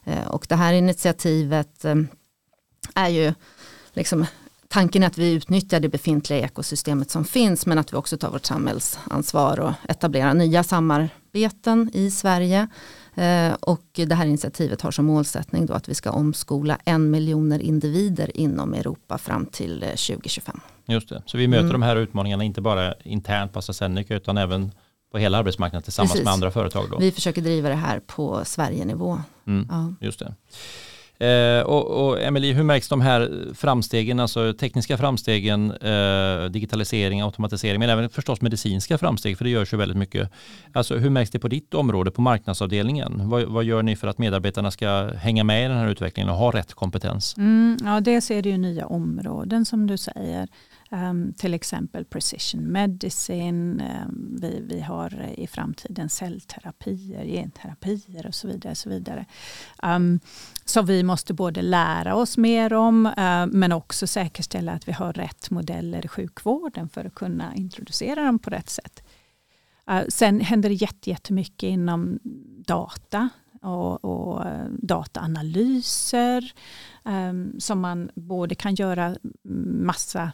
Eh, 0.05 0.27
och 0.27 0.47
det 0.49 0.57
här 0.57 0.73
initiativet 0.73 1.85
eh, 1.85 1.95
är 2.95 3.09
ju 3.09 3.35
liksom, 3.93 4.27
tanken 4.69 5.03
är 5.03 5.07
att 5.07 5.19
vi 5.19 5.33
utnyttjar 5.33 5.81
det 5.81 5.89
befintliga 5.89 6.39
ekosystemet 6.39 7.11
som 7.11 7.25
finns 7.25 7.67
men 7.67 7.79
att 7.79 7.93
vi 7.93 7.97
också 7.97 8.17
tar 8.17 8.31
vårt 8.31 8.47
samhällsansvar 8.47 9.61
och 9.61 9.73
etablerar 9.89 10.35
nya 10.35 10.63
samarbeten 10.63 11.91
i 11.93 12.11
Sverige. 12.11 12.69
Eh, 13.15 13.53
och 13.61 13.87
det 13.93 14.15
här 14.15 14.27
initiativet 14.27 14.81
har 14.81 14.91
som 14.91 15.05
målsättning 15.05 15.67
då 15.67 15.75
att 15.75 15.89
vi 15.89 15.95
ska 15.95 16.11
omskola 16.11 16.79
en 16.85 17.11
miljoner 17.11 17.59
individer 17.59 18.37
inom 18.37 18.75
Europa 18.75 19.19
fram 19.19 19.47
till 19.47 19.81
2025. 19.81 20.61
Eh, 20.87 20.95
Just 20.95 21.09
det, 21.09 21.23
så 21.27 21.39
vi 21.39 21.49
möter 21.49 21.61
mm. 21.61 21.73
de 21.73 21.83
här 21.83 21.97
utmaningarna 21.97 22.45
inte 22.45 22.61
bara 22.61 22.95
internt 23.03 23.53
på 23.53 23.59
AstraZeneca 23.59 24.15
utan 24.15 24.39
även 24.39 24.73
på 25.13 25.19
hela 25.19 25.39
arbetsmarknaden 25.39 25.83
tillsammans 25.83 26.13
Precis. 26.13 26.25
med 26.25 26.33
andra 26.33 26.51
företag. 26.51 26.87
Då. 26.91 26.99
Vi 26.99 27.13
försöker 27.13 27.43
driva 27.43 27.69
det 27.69 27.75
här 27.75 28.01
på 28.01 28.45
Sverige-nivå. 28.45 29.21
Mm, 29.47 29.69
ja. 29.71 29.95
Just 30.07 30.19
det. 30.19 30.35
Eh, 31.23 31.63
och, 31.63 32.07
och 32.07 32.21
Emelie, 32.21 32.53
hur 32.53 32.63
märks 32.63 32.89
de 32.89 33.01
här 33.01 33.49
framstegen, 33.55 34.21
alltså 34.21 34.53
tekniska 34.53 34.97
framstegen, 34.97 35.71
eh, 35.71 36.45
digitalisering, 36.51 37.21
automatisering, 37.21 37.81
men 37.81 37.91
även 37.91 38.09
förstås 38.09 38.41
medicinska 38.41 38.99
framsteg, 38.99 39.39
för 39.39 39.45
det 39.45 39.51
görs 39.51 39.73
ju 39.73 39.77
väldigt 39.77 39.99
mycket. 39.99 40.31
Alltså, 40.73 40.97
hur 40.97 41.11
märks 41.11 41.31
det 41.31 41.39
på 41.39 41.49
ditt 41.49 41.75
område, 41.75 42.11
på 42.11 42.23
marknadsavdelningen? 42.23 43.29
Vad, 43.29 43.43
vad 43.43 43.65
gör 43.65 43.83
ni 43.83 43.97
för 43.97 44.09
att 44.09 44.19
medarbetarna 44.19 44.71
ska 44.71 45.11
hänga 45.17 45.45
med 45.45 45.65
i 45.65 45.69
den 45.69 45.79
här 45.79 45.89
utvecklingen 45.89 46.31
och 46.31 46.37
ha 46.37 46.51
rätt 46.51 46.75
kompetens? 46.75 47.35
Mm, 47.37 47.77
ja, 47.85 48.01
dels 48.01 48.31
är 48.31 48.43
det 48.43 48.49
ju 48.49 48.59
nya 48.59 48.87
områden 48.87 49.65
som 49.65 49.87
du 49.87 49.99
säger. 49.99 50.49
Um, 50.95 51.33
till 51.33 51.55
exempel 51.55 52.05
precision 52.05 52.73
medicine, 52.73 53.85
um, 54.07 54.37
vi, 54.41 54.63
vi 54.69 54.81
har 54.81 55.35
i 55.37 55.47
framtiden 55.47 56.09
cellterapier, 56.09 57.25
genterapier 57.25 58.27
och 58.27 58.35
så 58.35 58.49
vidare. 58.49 58.75
Så 58.75 58.89
vidare. 58.89 59.27
Um, 59.83 60.21
som 60.65 60.87
vi 60.87 61.03
måste 61.03 61.35
både 61.35 61.63
lära 61.63 62.15
oss 62.15 62.37
mer 62.37 62.73
om 62.73 63.07
uh, 63.07 63.47
men 63.47 63.73
också 63.73 64.07
säkerställa 64.07 64.73
att 64.73 64.89
vi 64.89 64.93
har 64.93 65.13
rätt 65.13 65.51
modeller 65.51 66.05
i 66.05 66.09
sjukvården 66.09 66.89
för 66.89 67.05
att 67.05 67.15
kunna 67.15 67.55
introducera 67.55 68.25
dem 68.25 68.39
på 68.39 68.51
rätt 68.51 68.71
sätt. 68.71 69.03
Uh, 69.91 70.03
sen 70.09 70.41
händer 70.41 70.69
det 70.69 71.07
jättemycket 71.07 71.69
inom 71.69 72.19
data 72.67 73.29
och, 73.63 74.05
och 74.05 74.45
dataanalyser 74.71 76.53
um, 77.05 77.61
som 77.61 77.81
man 77.81 78.11
både 78.15 78.55
kan 78.55 78.75
göra 78.75 79.17
massa 79.83 80.33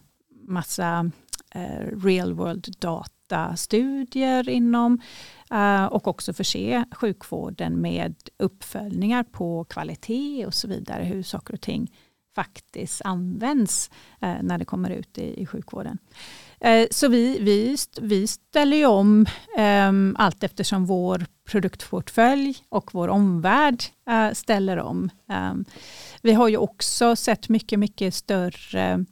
massa 0.48 1.10
eh, 1.54 1.98
real 2.02 2.32
world 2.32 2.74
data-studier 2.78 4.48
inom 4.48 5.00
eh, 5.50 5.84
och 5.84 6.08
också 6.08 6.32
förse 6.32 6.84
sjukvården 6.92 7.80
med 7.80 8.14
uppföljningar 8.36 9.22
på 9.22 9.64
kvalitet 9.64 10.46
och 10.46 10.54
så 10.54 10.68
vidare, 10.68 11.04
hur 11.04 11.22
saker 11.22 11.54
och 11.54 11.60
ting 11.60 11.90
faktiskt 12.34 13.02
används 13.04 13.90
eh, 14.20 14.36
när 14.42 14.58
det 14.58 14.64
kommer 14.64 14.90
ut 14.90 15.18
i, 15.18 15.42
i 15.42 15.46
sjukvården. 15.46 15.98
Eh, 16.60 16.86
så 16.90 17.08
vi, 17.08 17.38
vi, 17.40 17.76
vi 18.00 18.26
ställer 18.26 18.76
ju 18.76 18.86
om 18.86 19.26
um, 19.58 20.16
allt 20.18 20.44
eftersom 20.44 20.86
vår 20.86 21.26
produktportfölj 21.44 22.56
och 22.68 22.94
vår 22.94 23.08
omvärld 23.08 23.82
uh, 24.10 24.32
ställer 24.32 24.78
om. 24.78 25.10
Um, 25.26 25.64
vi 26.22 26.32
har 26.32 26.48
ju 26.48 26.56
också 26.56 27.16
sett 27.16 27.48
mycket, 27.48 27.78
mycket 27.78 28.14
större 28.14 29.04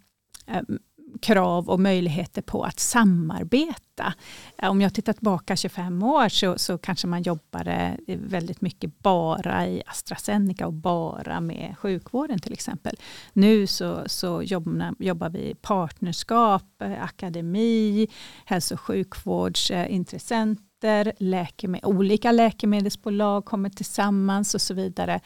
um, 0.46 0.78
krav 1.20 1.68
och 1.68 1.80
möjligheter 1.80 2.42
på 2.42 2.62
att 2.62 2.80
samarbeta. 2.80 4.14
Eh, 4.58 4.70
om 4.70 4.80
jag 4.80 4.94
tittar 4.94 5.12
tillbaka 5.12 5.56
25 5.56 6.02
år 6.02 6.28
så, 6.28 6.58
så 6.58 6.78
kanske 6.78 7.06
man 7.06 7.22
jobbade 7.22 7.98
väldigt 8.06 8.60
mycket 8.60 8.98
bara 8.98 9.66
i 9.66 9.82
AstraZeneca 9.86 10.66
och 10.66 10.72
bara 10.72 11.40
med 11.40 11.74
sjukvården 11.78 12.38
till 12.38 12.52
exempel. 12.52 12.96
Nu 13.32 13.66
så, 13.66 14.02
så 14.06 14.42
jobbar, 14.42 14.94
jobbar 14.98 15.28
vi 15.28 15.54
partnerskap, 15.54 16.82
eh, 16.82 17.02
akademi, 17.04 18.08
hälso 18.44 18.74
och 18.74 18.80
sjukvårdsintressenter 18.80 20.66
patienter, 20.86 21.12
läkeme 21.18 21.80
olika 21.82 22.32
läkemedelsbolag 22.32 23.44
kommer 23.44 23.70
tillsammans 23.70 24.54
och 24.54 24.60
så 24.60 24.74
vidare 24.74 25.20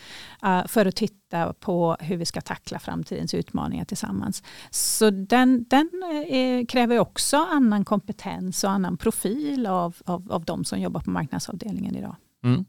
uh, 0.45 0.67
för 0.67 0.87
att 0.87 0.97
titta 0.97 1.53
på 1.53 1.97
hur 2.01 2.17
vi 2.17 2.25
ska 2.25 2.41
tackla 2.41 2.79
framtidens 2.79 3.35
utmaningar 3.35 3.85
tillsammans. 3.85 4.43
Så 4.71 5.11
den, 5.11 5.65
den 5.69 5.91
är, 6.29 6.67
kräver 6.67 6.99
också 6.99 7.37
annan 7.37 7.85
kompetens 7.85 8.65
och 8.65 8.71
annan 8.71 8.97
profil 8.97 9.67
av, 9.67 9.97
av, 10.05 10.33
av 10.33 10.45
de 10.45 10.65
som 10.65 10.81
jobbar 10.81 11.01
på 11.01 11.11
marknadsavdelningen 11.11 11.97
idag. 11.97 12.17
Mm. 12.45 12.65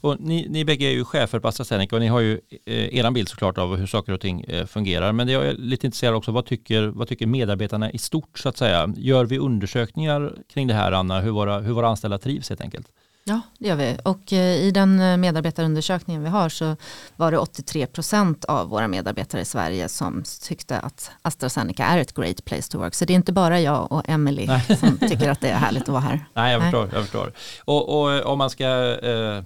Och 0.00 0.20
ni, 0.20 0.46
ni 0.48 0.64
bägge 0.64 0.86
är 0.86 0.92
ju 0.92 1.04
chefer 1.04 1.38
på 1.38 1.48
AstraZeneca 1.48 1.96
och 1.96 2.02
ni 2.02 2.08
har 2.08 2.20
ju 2.20 2.40
eh, 2.66 2.98
er 2.98 3.10
bild 3.10 3.28
såklart 3.28 3.58
av 3.58 3.76
hur 3.76 3.86
saker 3.86 4.12
och 4.12 4.20
ting 4.20 4.40
eh, 4.40 4.66
fungerar. 4.66 5.12
Men 5.12 5.28
jag 5.28 5.46
är 5.46 5.52
lite 5.52 5.86
intresserad 5.86 6.14
också, 6.14 6.32
vad 6.32 6.46
tycker, 6.46 6.86
vad 6.86 7.08
tycker 7.08 7.26
medarbetarna 7.26 7.90
i 7.90 7.98
stort 7.98 8.38
så 8.38 8.48
att 8.48 8.56
säga? 8.56 8.94
Gör 8.96 9.24
vi 9.24 9.38
undersökningar 9.38 10.34
kring 10.52 10.66
det 10.66 10.74
här 10.74 10.92
Anna, 10.92 11.20
hur 11.20 11.30
våra, 11.30 11.60
hur 11.60 11.72
våra 11.72 11.88
anställda 11.88 12.18
trivs 12.18 12.48
helt 12.48 12.60
enkelt? 12.60 12.86
Ja, 13.24 13.40
det 13.58 13.68
gör 13.68 13.76
vi. 13.76 13.98
Och 14.04 14.32
eh, 14.32 14.56
i 14.56 14.70
den 14.70 15.00
eh, 15.00 15.16
medarbetarundersökningen 15.16 16.22
vi 16.22 16.28
har 16.28 16.48
så 16.48 16.76
var 17.16 17.32
det 17.32 17.38
83 17.38 17.86
procent 17.86 18.44
av 18.44 18.68
våra 18.68 18.88
medarbetare 18.88 19.40
i 19.40 19.44
Sverige 19.44 19.88
som 19.88 20.22
tyckte 20.42 20.78
att 20.78 21.10
AstraZeneca 21.22 21.84
är 21.84 21.98
ett 21.98 22.14
great 22.14 22.44
place 22.44 22.72
to 22.72 22.78
work. 22.78 22.94
Så 22.94 23.04
det 23.04 23.12
är 23.12 23.14
inte 23.14 23.32
bara 23.32 23.60
jag 23.60 23.92
och 23.92 24.08
Emily 24.08 24.48
som 24.80 24.98
tycker 24.98 25.30
att 25.30 25.40
det 25.40 25.48
är 25.48 25.58
härligt 25.58 25.82
att 25.82 25.88
vara 25.88 26.00
här. 26.00 26.24
Nej, 26.34 26.52
jag 26.52 26.62
förstår. 26.62 26.90
Jag 26.92 27.02
förstår. 27.02 27.32
Och, 27.64 28.00
och 28.00 28.32
om 28.32 28.38
man 28.38 28.50
ska 28.50 28.98
eh, 28.98 29.42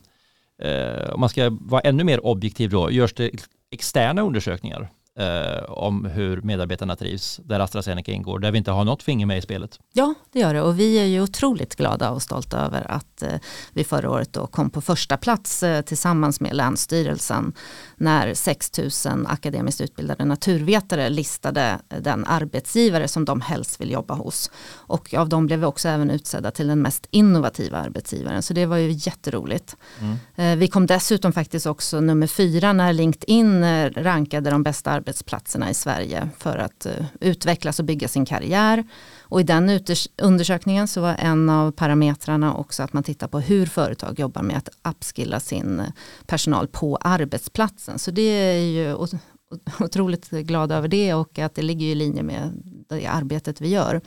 Eh, 0.63 1.11
om 1.11 1.21
man 1.21 1.29
ska 1.29 1.51
vara 1.61 1.81
ännu 1.81 2.05
mer 2.05 2.27
objektiv 2.27 2.71
då, 2.71 2.91
görs 2.91 3.15
det 3.15 3.31
externa 3.71 4.23
undersökningar? 4.23 4.91
Eh, 5.19 5.65
om 5.69 6.05
hur 6.05 6.43
medarbetarna 6.43 6.97
trivs, 6.97 7.41
där 7.45 7.61
AstraZeneca 7.61 8.13
ingår, 8.13 8.39
där 8.39 8.51
vi 8.51 8.59
inte 8.59 8.71
har 8.71 8.85
något 8.85 9.03
finger 9.03 9.27
med 9.27 9.39
i 9.39 9.43
spelet. 9.43 9.79
Ja, 9.93 10.15
det 10.33 10.39
gör 10.39 10.55
det 10.55 10.63
och 10.63 10.79
vi 10.79 10.99
är 10.99 11.05
ju 11.05 11.21
otroligt 11.21 11.77
glada 11.77 12.11
och 12.11 12.23
stolta 12.23 12.59
över 12.59 12.91
att 12.91 13.23
eh, 13.23 13.35
vi 13.73 13.85
förra 13.85 14.11
året 14.11 14.33
då 14.33 14.47
kom 14.47 14.71
på 14.71 14.81
första 14.81 15.17
plats 15.17 15.63
eh, 15.63 15.83
tillsammans 15.83 16.41
med 16.41 16.57
Länsstyrelsen 16.57 17.53
när 17.97 18.35
6 18.35 18.79
000 18.79 19.27
akademiskt 19.27 19.81
utbildade 19.81 20.25
naturvetare 20.25 21.09
listade 21.09 21.79
den 22.01 22.25
arbetsgivare 22.25 23.09
som 23.09 23.25
de 23.25 23.41
helst 23.41 23.81
vill 23.81 23.91
jobba 23.91 24.15
hos. 24.15 24.51
Och 24.73 25.15
av 25.15 25.29
dem 25.29 25.47
blev 25.47 25.59
vi 25.59 25.67
också 25.67 25.89
även 25.89 26.11
utsedda 26.11 26.51
till 26.51 26.67
den 26.67 26.83
mest 26.83 27.07
innovativa 27.11 27.79
arbetsgivaren, 27.79 28.43
så 28.43 28.55
det 28.55 28.67
var 28.67 28.77
ju 28.77 28.91
jätteroligt. 28.93 29.77
Mm. 30.01 30.17
Eh, 30.37 30.59
vi 30.59 30.69
kom 30.69 30.87
dessutom 30.87 31.33
faktiskt 31.33 31.67
också 31.67 32.01
nummer 32.01 32.27
fyra 32.27 32.73
när 32.73 32.93
LinkedIn 32.93 33.65
eh, 33.65 33.91
rankade 33.91 34.51
de 34.51 34.63
bästa 34.63 34.91
arbetsplatserna 35.05 35.71
i 35.71 35.75
Sverige 35.75 36.29
för 36.39 36.59
att 36.59 36.87
eh, 36.87 37.05
utvecklas 37.21 37.79
och 37.79 37.85
bygga 37.85 38.09
sin 38.09 38.25
karriär. 38.25 38.85
Och 39.21 39.41
i 39.41 39.45
den 39.45 39.81
undersökningen 40.23 40.89
så 40.89 41.01
var 41.01 41.17
en 41.19 41.51
av 41.51 41.73
parametrarna 41.73 42.55
också 42.55 42.83
att 42.83 42.93
man 42.93 43.03
tittar 43.03 43.29
på 43.29 43.41
hur 43.41 43.67
företag 43.67 44.21
jobbar 44.21 44.43
med 44.43 44.57
att 44.57 44.69
upskilla 44.95 45.41
sin 45.41 45.81
eh, 45.81 45.87
personal 46.27 46.69
på 46.69 46.97
arbetsplatsen. 46.97 47.99
Så 47.99 48.11
det 48.11 48.23
är 48.23 48.61
ju 48.61 48.95
otroligt 49.81 50.31
glad 50.31 50.73
över 50.73 50.89
det 50.89 51.15
och 51.15 51.39
att 51.39 51.55
det 51.55 51.63
ligger 51.63 51.87
i 51.87 51.95
linje 51.95 52.23
med 52.23 52.63
det 52.89 53.07
arbetet 53.07 53.61
vi 53.61 53.69
gör. 53.69 54.01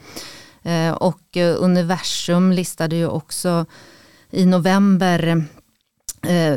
Eh, 0.62 0.92
och 0.92 1.36
Universum 1.58 2.52
listade 2.52 2.96
ju 2.96 3.06
också 3.06 3.66
i 4.30 4.46
november 4.46 5.44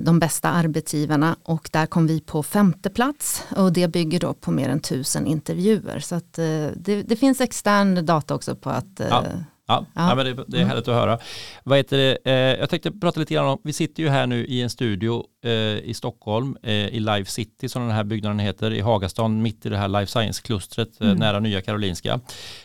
de 0.01 0.19
bästa 0.19 0.49
arbetsgivarna 0.49 1.35
och 1.43 1.69
där 1.71 1.85
kom 1.85 2.07
vi 2.07 2.21
på 2.21 2.43
femte 2.43 2.89
plats 2.89 3.43
och 3.55 3.73
det 3.73 3.87
bygger 3.87 4.19
då 4.19 4.33
på 4.33 4.51
mer 4.51 4.69
än 4.69 4.79
tusen 4.79 5.27
intervjuer. 5.27 5.99
Så 5.99 6.15
att 6.15 6.33
det, 6.33 7.03
det 7.07 7.15
finns 7.15 7.41
extern 7.41 8.05
data 8.05 8.35
också 8.35 8.55
på 8.55 8.69
att 8.69 9.01
ja. 9.09 9.25
Ja, 9.71 9.85
ja. 9.95 10.09
ja 10.09 10.15
men 10.15 10.25
det, 10.25 10.33
det, 10.33 10.57
är 10.57 10.61
mm. 10.61 10.69
härligt 10.69 10.87
att 10.87 10.95
höra. 10.95 11.19
Vad 11.63 11.77
heter 11.77 11.97
det? 11.97 12.17
Eh, 12.23 12.59
jag 12.59 12.69
tänkte 12.69 12.91
prata 12.91 13.19
lite 13.19 13.33
grann 13.33 13.47
om, 13.47 13.59
vi 13.63 13.73
sitter 13.73 14.03
ju 14.03 14.09
här 14.09 14.27
nu 14.27 14.45
i 14.45 14.61
en 14.61 14.69
studio 14.69 15.25
eh, 15.43 15.51
i 15.51 15.93
Stockholm, 15.93 16.57
eh, 16.63 16.73
i 16.73 16.99
Life 16.99 17.31
City 17.31 17.69
som 17.69 17.81
den 17.81 17.91
här 17.91 18.03
byggnaden 18.03 18.39
heter, 18.39 18.73
i 18.73 18.79
Hagastan, 18.79 19.41
mitt 19.41 19.65
i 19.65 19.69
det 19.69 19.77
här 19.77 19.87
Life 19.87 20.11
Science-klustret 20.11 21.01
eh, 21.01 21.07
mm. 21.07 21.19
nära 21.19 21.39
Nya 21.39 21.61
Karolinska. 21.61 22.19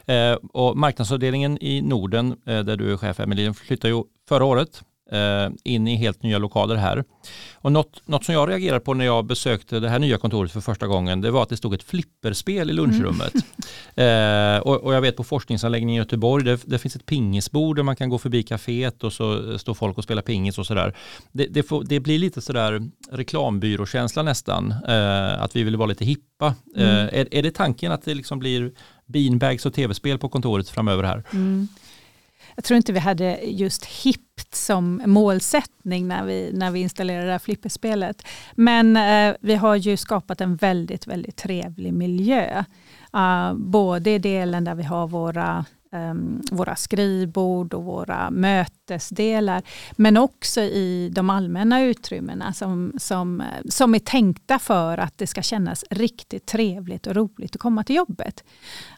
Eh, 0.06 0.32
och 0.52 0.76
marknadsavdelningen 0.76 1.58
i 1.62 1.82
Norden, 1.82 2.36
eh, 2.46 2.58
där 2.58 2.76
du 2.76 2.92
är 2.92 2.96
chef 2.96 3.20
Emelie, 3.20 3.54
flyttade 3.54 3.94
ju 3.94 4.02
förra 4.28 4.44
året 4.44 4.82
Eh, 5.12 5.50
in 5.64 5.88
i 5.88 5.96
helt 5.96 6.22
nya 6.22 6.38
lokaler 6.38 6.76
här. 6.76 7.04
Och 7.54 7.72
något, 7.72 8.02
något 8.08 8.24
som 8.24 8.34
jag 8.34 8.48
reagerade 8.48 8.80
på 8.80 8.94
när 8.94 9.04
jag 9.04 9.26
besökte 9.26 9.80
det 9.80 9.88
här 9.88 9.98
nya 9.98 10.18
kontoret 10.18 10.52
för 10.52 10.60
första 10.60 10.86
gången, 10.86 11.20
det 11.20 11.30
var 11.30 11.42
att 11.42 11.48
det 11.48 11.56
stod 11.56 11.74
ett 11.74 11.82
flipperspel 11.82 12.70
i 12.70 12.72
lunchrummet. 12.72 13.34
Mm. 13.96 14.56
eh, 14.56 14.60
och, 14.60 14.76
och, 14.76 14.94
jag 14.94 15.00
vet 15.00 15.16
på 15.16 15.24
forskningsanläggningen 15.24 15.94
i 15.94 15.98
Göteborg, 16.04 16.44
det, 16.44 16.60
det, 16.64 16.78
finns 16.78 16.96
ett 16.96 17.06
pingisbord 17.06 17.76
där 17.76 17.82
man 17.82 17.96
kan 17.96 18.08
gå 18.08 18.18
förbi 18.18 18.42
kaféet 18.42 19.04
och 19.04 19.12
så 19.12 19.58
står 19.58 19.74
folk 19.74 19.98
och 19.98 20.04
spelar 20.04 20.22
pingis 20.22 20.58
och 20.58 20.66
sådär. 20.66 20.96
Det, 21.32 21.46
det, 21.46 21.66
det 21.84 22.00
blir 22.00 22.18
lite 22.18 22.40
sådär 22.40 22.82
reklambyråkänsla 23.10 24.22
nästan, 24.22 24.74
eh, 24.88 25.42
att 25.42 25.56
vi 25.56 25.62
vill 25.62 25.76
vara 25.76 25.86
lite 25.88 26.04
hippa. 26.04 26.54
Mm. 26.76 26.88
Eh, 26.88 27.20
är, 27.20 27.34
är 27.34 27.42
det 27.42 27.54
tanken 27.54 27.92
att 27.92 28.04
det 28.04 28.14
liksom 28.14 28.38
blir 28.38 28.72
beanbags 29.06 29.66
och 29.66 29.74
tv-spel 29.74 30.18
på 30.18 30.28
kontoret 30.28 30.68
framöver 30.68 31.04
här? 31.04 31.22
Mm. 31.32 31.68
Jag 32.56 32.64
tror 32.64 32.76
inte 32.76 32.92
vi 32.92 32.98
hade 32.98 33.40
just 33.44 33.84
hippt 33.84 34.54
som 34.54 35.02
målsättning 35.06 36.08
när 36.08 36.24
vi, 36.24 36.50
när 36.52 36.70
vi 36.70 36.80
installerade 36.80 37.26
det 37.26 37.32
här 37.32 37.38
flipperspelet. 37.38 38.26
Men 38.54 38.96
eh, 38.96 39.36
vi 39.40 39.54
har 39.54 39.74
ju 39.74 39.96
skapat 39.96 40.40
en 40.40 40.56
väldigt, 40.56 41.06
väldigt 41.06 41.36
trevlig 41.36 41.92
miljö. 41.92 42.64
Uh, 43.16 43.54
både 43.54 44.10
i 44.10 44.18
delen 44.18 44.64
där 44.64 44.74
vi 44.74 44.82
har 44.82 45.08
våra 45.08 45.64
um, 45.92 46.42
våra 46.50 46.76
skrivbord 46.76 47.74
och 47.74 47.84
våra 47.84 48.30
mötesdelar. 48.30 49.62
Men 49.92 50.16
också 50.16 50.60
i 50.60 51.10
de 51.14 51.30
allmänna 51.30 51.82
utrymmena 51.82 52.52
som, 52.52 52.92
som, 52.98 53.42
som 53.68 53.94
är 53.94 53.98
tänkta 53.98 54.58
för 54.58 54.98
att 54.98 55.18
det 55.18 55.26
ska 55.26 55.42
kännas 55.42 55.84
riktigt 55.90 56.46
trevligt 56.46 57.06
och 57.06 57.16
roligt 57.16 57.54
att 57.54 57.60
komma 57.60 57.84
till 57.84 57.96
jobbet. 57.96 58.44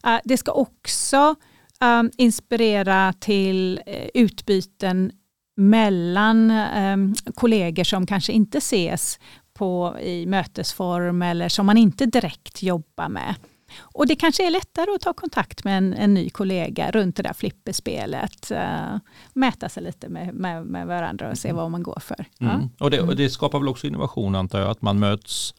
Uh, 0.06 0.18
det 0.24 0.36
ska 0.36 0.52
också 0.52 1.34
um, 1.84 2.10
inspirera 2.16 3.12
till 3.12 3.80
uh, 3.88 4.22
utbyten 4.22 5.12
mellan 5.56 6.50
um, 6.50 7.14
kollegor 7.34 7.84
som 7.84 8.06
kanske 8.06 8.32
inte 8.32 8.58
ses 8.58 9.18
på, 9.54 9.96
i 10.00 10.26
mötesform 10.26 11.22
eller 11.22 11.48
som 11.48 11.66
man 11.66 11.76
inte 11.76 12.06
direkt 12.06 12.62
jobbar 12.62 13.08
med. 13.08 13.34
Och 13.78 14.06
det 14.06 14.16
kanske 14.16 14.46
är 14.46 14.50
lättare 14.50 14.94
att 14.94 15.00
ta 15.00 15.12
kontakt 15.12 15.64
med 15.64 15.78
en, 15.78 15.94
en 15.94 16.14
ny 16.14 16.30
kollega 16.30 16.90
runt 16.90 17.16
det 17.16 17.22
där 17.22 17.32
flipperspelet. 17.32 18.50
Uh, 18.50 18.98
mäta 19.32 19.68
sig 19.68 19.82
lite 19.82 20.08
med, 20.08 20.34
med, 20.34 20.66
med, 20.66 20.86
varandra 20.86 21.30
och 21.30 21.38
se 21.38 21.52
vad 21.52 21.70
man 21.70 21.82
går 21.82 22.00
för. 22.00 22.24
Mm. 22.40 22.60
Ja. 22.60 22.84
Och, 22.84 22.90
det, 22.90 23.00
och 23.00 23.16
det 23.16 23.30
skapar 23.30 23.58
väl 23.58 23.68
också 23.68 23.86
innovation 23.86 24.34
antar 24.34 24.60
jag, 24.60 24.70
att 24.70 24.82
man 24.82 24.98
möts 24.98 25.54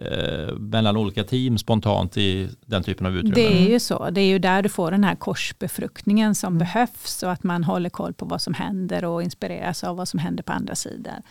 eh, 0.00 0.54
mellan 0.54 0.96
olika 0.96 1.24
team 1.24 1.58
spontant 1.58 2.16
i 2.16 2.48
den 2.66 2.82
typen 2.82 3.06
av 3.06 3.16
utrymmen. 3.16 3.34
Det 3.34 3.64
är 3.64 3.68
ju 3.68 3.80
så. 3.80 4.10
Det 4.10 4.20
är 4.20 4.26
ju 4.26 4.38
där 4.38 4.62
du 4.62 4.68
får 4.68 4.90
den 4.90 5.04
här 5.04 5.14
korsbefruktningen 5.14 6.34
som 6.34 6.46
mm. 6.46 6.58
behövs 6.58 7.22
och 7.22 7.32
att 7.32 7.42
man 7.42 7.64
håller 7.64 7.90
koll 7.90 8.14
på 8.14 8.24
vad 8.24 8.42
som 8.42 8.54
händer 8.54 9.04
och 9.04 9.22
inspireras 9.22 9.84
av 9.84 9.96
vad 9.96 10.08
som 10.08 10.18
händer 10.18 10.42
på 10.42 10.52
andra 10.52 10.74
sidan 10.74 11.22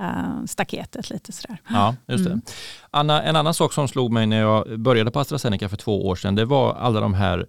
uh, 0.00 0.44
staketet 0.46 1.10
lite 1.10 1.32
sådär. 1.32 1.58
Ja, 1.68 1.96
just 2.06 2.24
det. 2.24 2.30
Mm. 2.30 2.42
Anna, 2.90 3.22
en 3.22 3.36
annan 3.36 3.54
sak 3.54 3.72
som 3.72 3.88
slog 3.88 4.12
mig 4.12 4.26
när 4.26 4.40
jag 4.40 4.80
började 4.80 5.10
på 5.10 5.20
AstraZeneca 5.20 5.68
för 5.68 5.76
två 5.76 6.06
år 6.06 6.16
sedan, 6.16 6.34
det 6.34 6.44
var 6.44 6.74
alla 6.74 7.00
de 7.00 7.14
här 7.14 7.46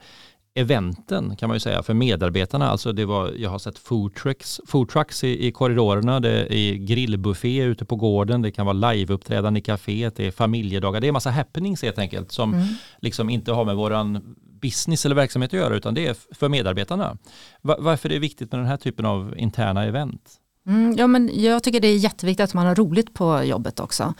eventen 0.55 1.35
kan 1.35 1.49
man 1.49 1.55
ju 1.55 1.59
säga 1.59 1.83
för 1.83 1.93
medarbetarna. 1.93 2.69
Alltså 2.69 2.91
det 2.91 3.05
var, 3.05 3.31
jag 3.37 3.49
har 3.49 3.59
sett 3.59 3.77
food 3.77 4.15
trucks, 4.15 4.61
food 4.67 4.89
trucks 4.89 5.23
i, 5.23 5.47
i 5.47 5.51
korridorerna, 5.51 6.19
det 6.19 6.55
är 6.55 6.73
grillbuffé 6.73 7.63
ute 7.63 7.85
på 7.85 7.95
gården, 7.95 8.41
det 8.41 8.51
kan 8.51 8.65
vara 8.65 8.91
liveuppträdande 8.91 9.59
i 9.59 9.63
kaféet, 9.63 10.15
det 10.15 10.27
är 10.27 10.31
familjedagar, 10.31 11.01
det 11.01 11.07
är 11.07 11.11
massa 11.11 11.31
happenings 11.31 11.81
helt 11.81 11.99
enkelt 11.99 12.31
som 12.31 12.53
mm. 12.53 12.67
liksom 13.01 13.29
inte 13.29 13.51
har 13.51 13.65
med 13.65 13.75
våran 13.75 14.35
business 14.61 15.05
eller 15.05 15.15
verksamhet 15.15 15.53
att 15.53 15.59
göra 15.59 15.75
utan 15.75 15.93
det 15.93 16.07
är 16.07 16.15
för 16.31 16.49
medarbetarna. 16.49 17.17
Varför 17.61 18.09
är 18.09 18.13
det 18.13 18.19
viktigt 18.19 18.51
med 18.51 18.59
den 18.59 18.67
här 18.67 18.77
typen 18.77 19.05
av 19.05 19.33
interna 19.37 19.83
event? 19.85 20.39
Mm, 20.67 20.95
ja, 20.97 21.07
men 21.07 21.29
jag 21.33 21.63
tycker 21.63 21.79
det 21.79 21.87
är 21.87 21.97
jätteviktigt 21.97 22.43
att 22.43 22.53
man 22.53 22.65
har 22.65 22.75
roligt 22.75 23.13
på 23.13 23.43
jobbet 23.43 23.79
också. 23.79 24.13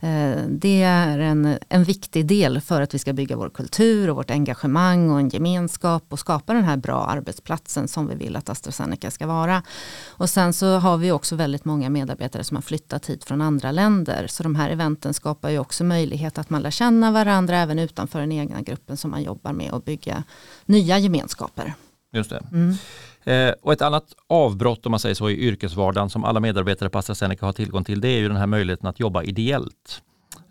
Eh, 0.00 0.42
det 0.48 0.82
är 0.82 1.18
en, 1.18 1.58
en 1.68 1.84
viktig 1.84 2.26
del 2.26 2.60
för 2.60 2.82
att 2.82 2.94
vi 2.94 2.98
ska 2.98 3.12
bygga 3.12 3.36
vår 3.36 3.50
kultur 3.50 4.10
och 4.10 4.16
vårt 4.16 4.30
engagemang 4.30 5.10
och 5.10 5.20
en 5.20 5.28
gemenskap 5.28 6.04
och 6.08 6.18
skapa 6.18 6.52
den 6.52 6.64
här 6.64 6.76
bra 6.76 7.04
arbetsplatsen 7.04 7.88
som 7.88 8.06
vi 8.06 8.14
vill 8.14 8.36
att 8.36 8.48
AstraZeneca 8.48 9.10
ska 9.10 9.26
vara. 9.26 9.62
Och 10.08 10.30
sen 10.30 10.52
så 10.52 10.78
har 10.78 10.96
vi 10.96 11.12
också 11.12 11.36
väldigt 11.36 11.64
många 11.64 11.90
medarbetare 11.90 12.44
som 12.44 12.56
har 12.56 12.62
flyttat 12.62 13.06
hit 13.06 13.24
från 13.24 13.40
andra 13.40 13.72
länder. 13.72 14.26
Så 14.26 14.42
de 14.42 14.56
här 14.56 14.70
eventen 14.70 15.14
skapar 15.14 15.50
ju 15.50 15.58
också 15.58 15.84
möjlighet 15.84 16.38
att 16.38 16.50
man 16.50 16.62
lär 16.62 16.70
känna 16.70 17.10
varandra 17.10 17.56
även 17.56 17.78
utanför 17.78 18.20
den 18.20 18.32
egna 18.32 18.60
gruppen 18.60 18.96
som 18.96 19.10
man 19.10 19.22
jobbar 19.22 19.52
med 19.52 19.70
och 19.72 19.82
bygga 19.82 20.24
nya 20.66 20.98
gemenskaper. 20.98 21.74
Just 22.12 22.30
det. 22.30 22.42
Mm. 22.52 22.74
Eh, 23.24 23.52
och 23.62 23.72
ett 23.72 23.82
annat 23.82 24.04
avbrott 24.26 24.86
om 24.86 24.90
man 24.90 25.00
säger 25.00 25.14
så 25.14 25.30
i 25.30 25.38
yrkesvardagen 25.38 26.10
som 26.10 26.24
alla 26.24 26.40
medarbetare 26.40 26.88
på 26.88 26.98
AstraZeneca 26.98 27.46
har 27.46 27.52
tillgång 27.52 27.84
till 27.84 28.00
det 28.00 28.08
är 28.08 28.18
ju 28.18 28.28
den 28.28 28.36
här 28.36 28.46
möjligheten 28.46 28.88
att 28.88 29.00
jobba 29.00 29.22
ideellt. 29.22 30.02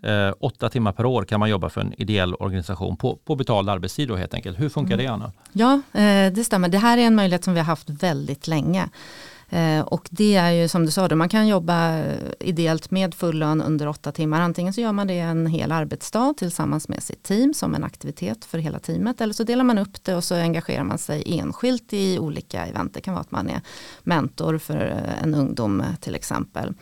Eh, 0.02 0.34
åtta 0.40 0.68
timmar 0.68 0.92
per 0.92 1.06
år 1.06 1.24
kan 1.24 1.40
man 1.40 1.50
jobba 1.50 1.68
för 1.68 1.80
en 1.80 1.94
ideell 2.00 2.34
organisation 2.34 2.96
på, 2.96 3.16
på 3.24 3.36
betald 3.36 3.70
arbetstid 3.70 4.08
då 4.08 4.16
helt 4.16 4.34
enkelt. 4.34 4.60
Hur 4.60 4.68
funkar 4.68 4.94
mm. 4.94 5.06
det 5.06 5.12
Anna? 5.12 5.32
Ja, 5.52 5.72
eh, 6.00 6.32
det 6.32 6.44
stämmer. 6.44 6.68
Det 6.68 6.78
här 6.78 6.98
är 6.98 7.02
en 7.02 7.14
möjlighet 7.14 7.44
som 7.44 7.54
vi 7.54 7.60
har 7.60 7.66
haft 7.66 7.90
väldigt 7.90 8.48
länge. 8.48 8.88
Eh, 9.50 9.80
och 9.80 10.08
det 10.10 10.36
är 10.36 10.50
ju 10.50 10.68
som 10.68 10.84
du 10.84 10.90
sa, 10.90 11.08
då, 11.08 11.16
man 11.16 11.28
kan 11.28 11.48
jobba 11.48 11.98
eh, 11.98 12.16
ideellt 12.40 12.90
med 12.90 13.14
full 13.14 13.38
lön 13.38 13.62
under 13.62 13.88
åtta 13.88 14.12
timmar. 14.12 14.40
Antingen 14.40 14.72
så 14.72 14.80
gör 14.80 14.92
man 14.92 15.06
det 15.06 15.18
en 15.18 15.46
hel 15.46 15.72
arbetsdag 15.72 16.34
tillsammans 16.36 16.88
med 16.88 17.02
sitt 17.02 17.22
team 17.22 17.54
som 17.54 17.74
en 17.74 17.84
aktivitet 17.84 18.44
för 18.44 18.58
hela 18.58 18.78
teamet. 18.78 19.20
Eller 19.20 19.34
så 19.34 19.44
delar 19.44 19.64
man 19.64 19.78
upp 19.78 20.04
det 20.04 20.14
och 20.14 20.24
så 20.24 20.34
engagerar 20.34 20.84
man 20.84 20.98
sig 20.98 21.22
enskilt 21.26 21.92
i 21.92 22.18
olika 22.18 22.66
event. 22.66 22.94
Det 22.94 23.00
kan 23.00 23.14
vara 23.14 23.20
att 23.20 23.30
man 23.30 23.48
är 23.48 23.60
mentor 24.02 24.58
för 24.58 24.86
eh, 24.86 25.22
en 25.22 25.34
ungdom 25.34 25.82
till 26.00 26.14
exempel. 26.14 26.74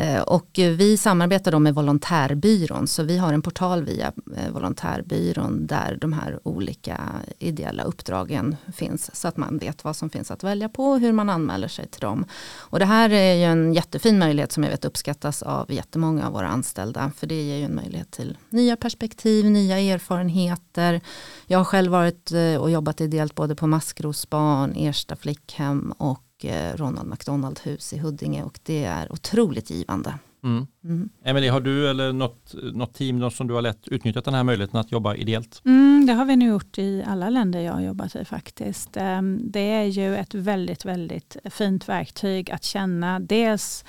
Eh, 0.00 0.22
och 0.22 0.48
vi 0.54 0.96
samarbetar 0.96 1.52
då 1.52 1.58
med 1.58 1.74
Volontärbyrån 1.74 2.86
så 2.86 3.02
vi 3.02 3.18
har 3.18 3.32
en 3.32 3.42
portal 3.42 3.84
via 3.84 4.12
eh, 4.36 4.52
Volontärbyrån 4.52 5.66
där 5.66 5.98
de 6.00 6.12
här 6.12 6.40
olika 6.42 7.00
ideella 7.38 7.82
uppdragen 7.82 8.56
finns 8.74 9.16
så 9.16 9.28
att 9.28 9.36
man 9.36 9.58
vet 9.58 9.84
vad 9.84 9.96
som 9.96 10.10
finns 10.10 10.30
att 10.30 10.44
välja 10.44 10.68
på 10.68 10.84
och 10.84 11.00
hur 11.00 11.12
man 11.12 11.30
anmäler 11.30 11.68
sig 11.68 11.86
till 11.88 12.00
dem. 12.00 12.24
Och 12.56 12.78
det 12.78 12.84
här 12.84 13.10
är 13.10 13.34
ju 13.34 13.44
en 13.44 13.74
jättefin 13.74 14.18
möjlighet 14.18 14.52
som 14.52 14.62
jag 14.62 14.70
vet 14.70 14.84
uppskattas 14.84 15.42
av 15.42 15.72
jättemånga 15.72 16.26
av 16.26 16.32
våra 16.32 16.48
anställda 16.48 17.12
för 17.16 17.26
det 17.26 17.42
ger 17.42 17.56
ju 17.56 17.64
en 17.64 17.74
möjlighet 17.74 18.10
till 18.10 18.38
nya 18.50 18.76
perspektiv, 18.76 19.50
nya 19.50 19.78
erfarenheter. 19.78 21.00
Jag 21.46 21.58
har 21.58 21.64
själv 21.64 21.92
varit 21.92 22.32
eh, 22.32 22.56
och 22.56 22.70
jobbat 22.70 23.00
ideellt 23.00 23.34
både 23.34 23.54
på 23.54 23.66
Maskrosbarn, 23.66 24.72
Ersta 24.76 25.16
flickhem 25.16 25.92
och 25.98 26.22
Eh, 26.44 26.76
Ronald 26.76 27.08
McDonald 27.08 27.60
hus 27.64 27.92
i 27.92 27.98
Huddinge 27.98 28.42
och 28.42 28.58
det 28.62 28.84
är 28.84 29.12
otroligt 29.12 29.70
givande. 29.70 30.14
Mm. 30.44 30.66
Mm. 30.84 31.08
Emelie, 31.24 31.50
har 31.50 31.60
du 31.60 31.90
eller 31.90 32.12
något, 32.12 32.54
något 32.72 32.94
team 32.94 33.30
som 33.30 33.46
du 33.46 33.54
har 33.54 33.62
lett 33.62 33.88
utnyttjat 33.88 34.24
den 34.24 34.34
här 34.34 34.44
möjligheten 34.44 34.80
att 34.80 34.92
jobba 34.92 35.14
ideellt? 35.14 35.62
Mm, 35.64 36.06
det 36.06 36.12
har 36.12 36.24
vi 36.24 36.36
nu 36.36 36.48
gjort 36.48 36.78
i 36.78 37.04
alla 37.06 37.30
länder 37.30 37.60
jag 37.60 37.72
har 37.72 37.80
jobbat 37.80 38.16
i 38.16 38.24
faktiskt. 38.24 38.96
Ehm, 38.96 39.40
det 39.42 39.70
är 39.70 39.84
ju 39.84 40.16
ett 40.16 40.34
väldigt, 40.34 40.84
väldigt 40.84 41.36
fint 41.44 41.88
verktyg 41.88 42.50
att 42.50 42.64
känna 42.64 43.20
dels 43.20 43.84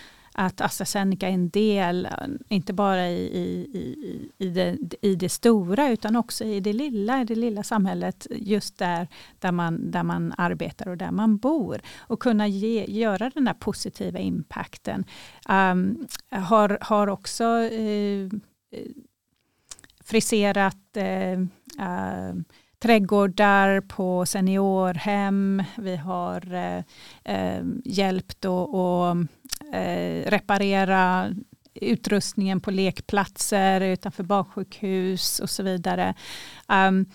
att 0.45 0.62
AstraZeneca 0.62 1.27
är 1.27 1.32
en 1.32 1.49
del, 1.49 2.08
inte 2.47 2.73
bara 2.73 3.08
i, 3.08 3.25
i, 3.73 4.30
i, 4.38 4.49
det, 4.49 4.77
i 5.01 5.15
det 5.15 5.30
stora 5.30 5.89
utan 5.89 6.15
också 6.15 6.43
i 6.43 6.60
det 6.60 6.73
lilla, 6.73 7.21
i 7.21 7.25
det 7.25 7.36
lilla 7.36 7.63
samhället 7.63 8.27
just 8.30 8.77
där, 8.77 9.08
där, 9.39 9.51
man, 9.51 9.91
där 9.91 10.04
man 10.04 10.34
arbetar 10.38 10.88
och 10.88 10.97
där 10.97 11.12
man 11.12 11.38
bor. 11.38 11.82
Och 11.99 12.19
kunna 12.19 12.47
ge, 12.47 12.86
göra 12.86 13.30
den 13.30 13.47
här 13.47 13.54
positiva 13.54 14.19
impacten. 14.19 15.06
Um, 15.49 16.08
har, 16.30 16.77
har 16.82 17.08
också 17.08 17.45
uh, 17.45 18.30
friserat 20.04 20.97
uh, 20.97 21.39
uh, 21.80 22.41
trädgårdar 22.82 23.82
på 23.82 24.25
seniorhem. 24.25 25.63
Vi 25.77 25.95
har 25.95 26.54
eh, 27.23 27.63
hjälpt 27.86 28.45
och, 28.45 28.75
och 28.75 29.15
Eh, 29.73 30.29
reparera 30.29 31.34
utrustningen 31.73 32.62
på 32.62 32.71
lekplatser 32.71 33.81
utanför 33.81 34.23
baksjukhus 34.23 35.39
och 35.39 35.49
så 35.49 35.63
vidare. 35.63 36.13
Um, 36.67 37.05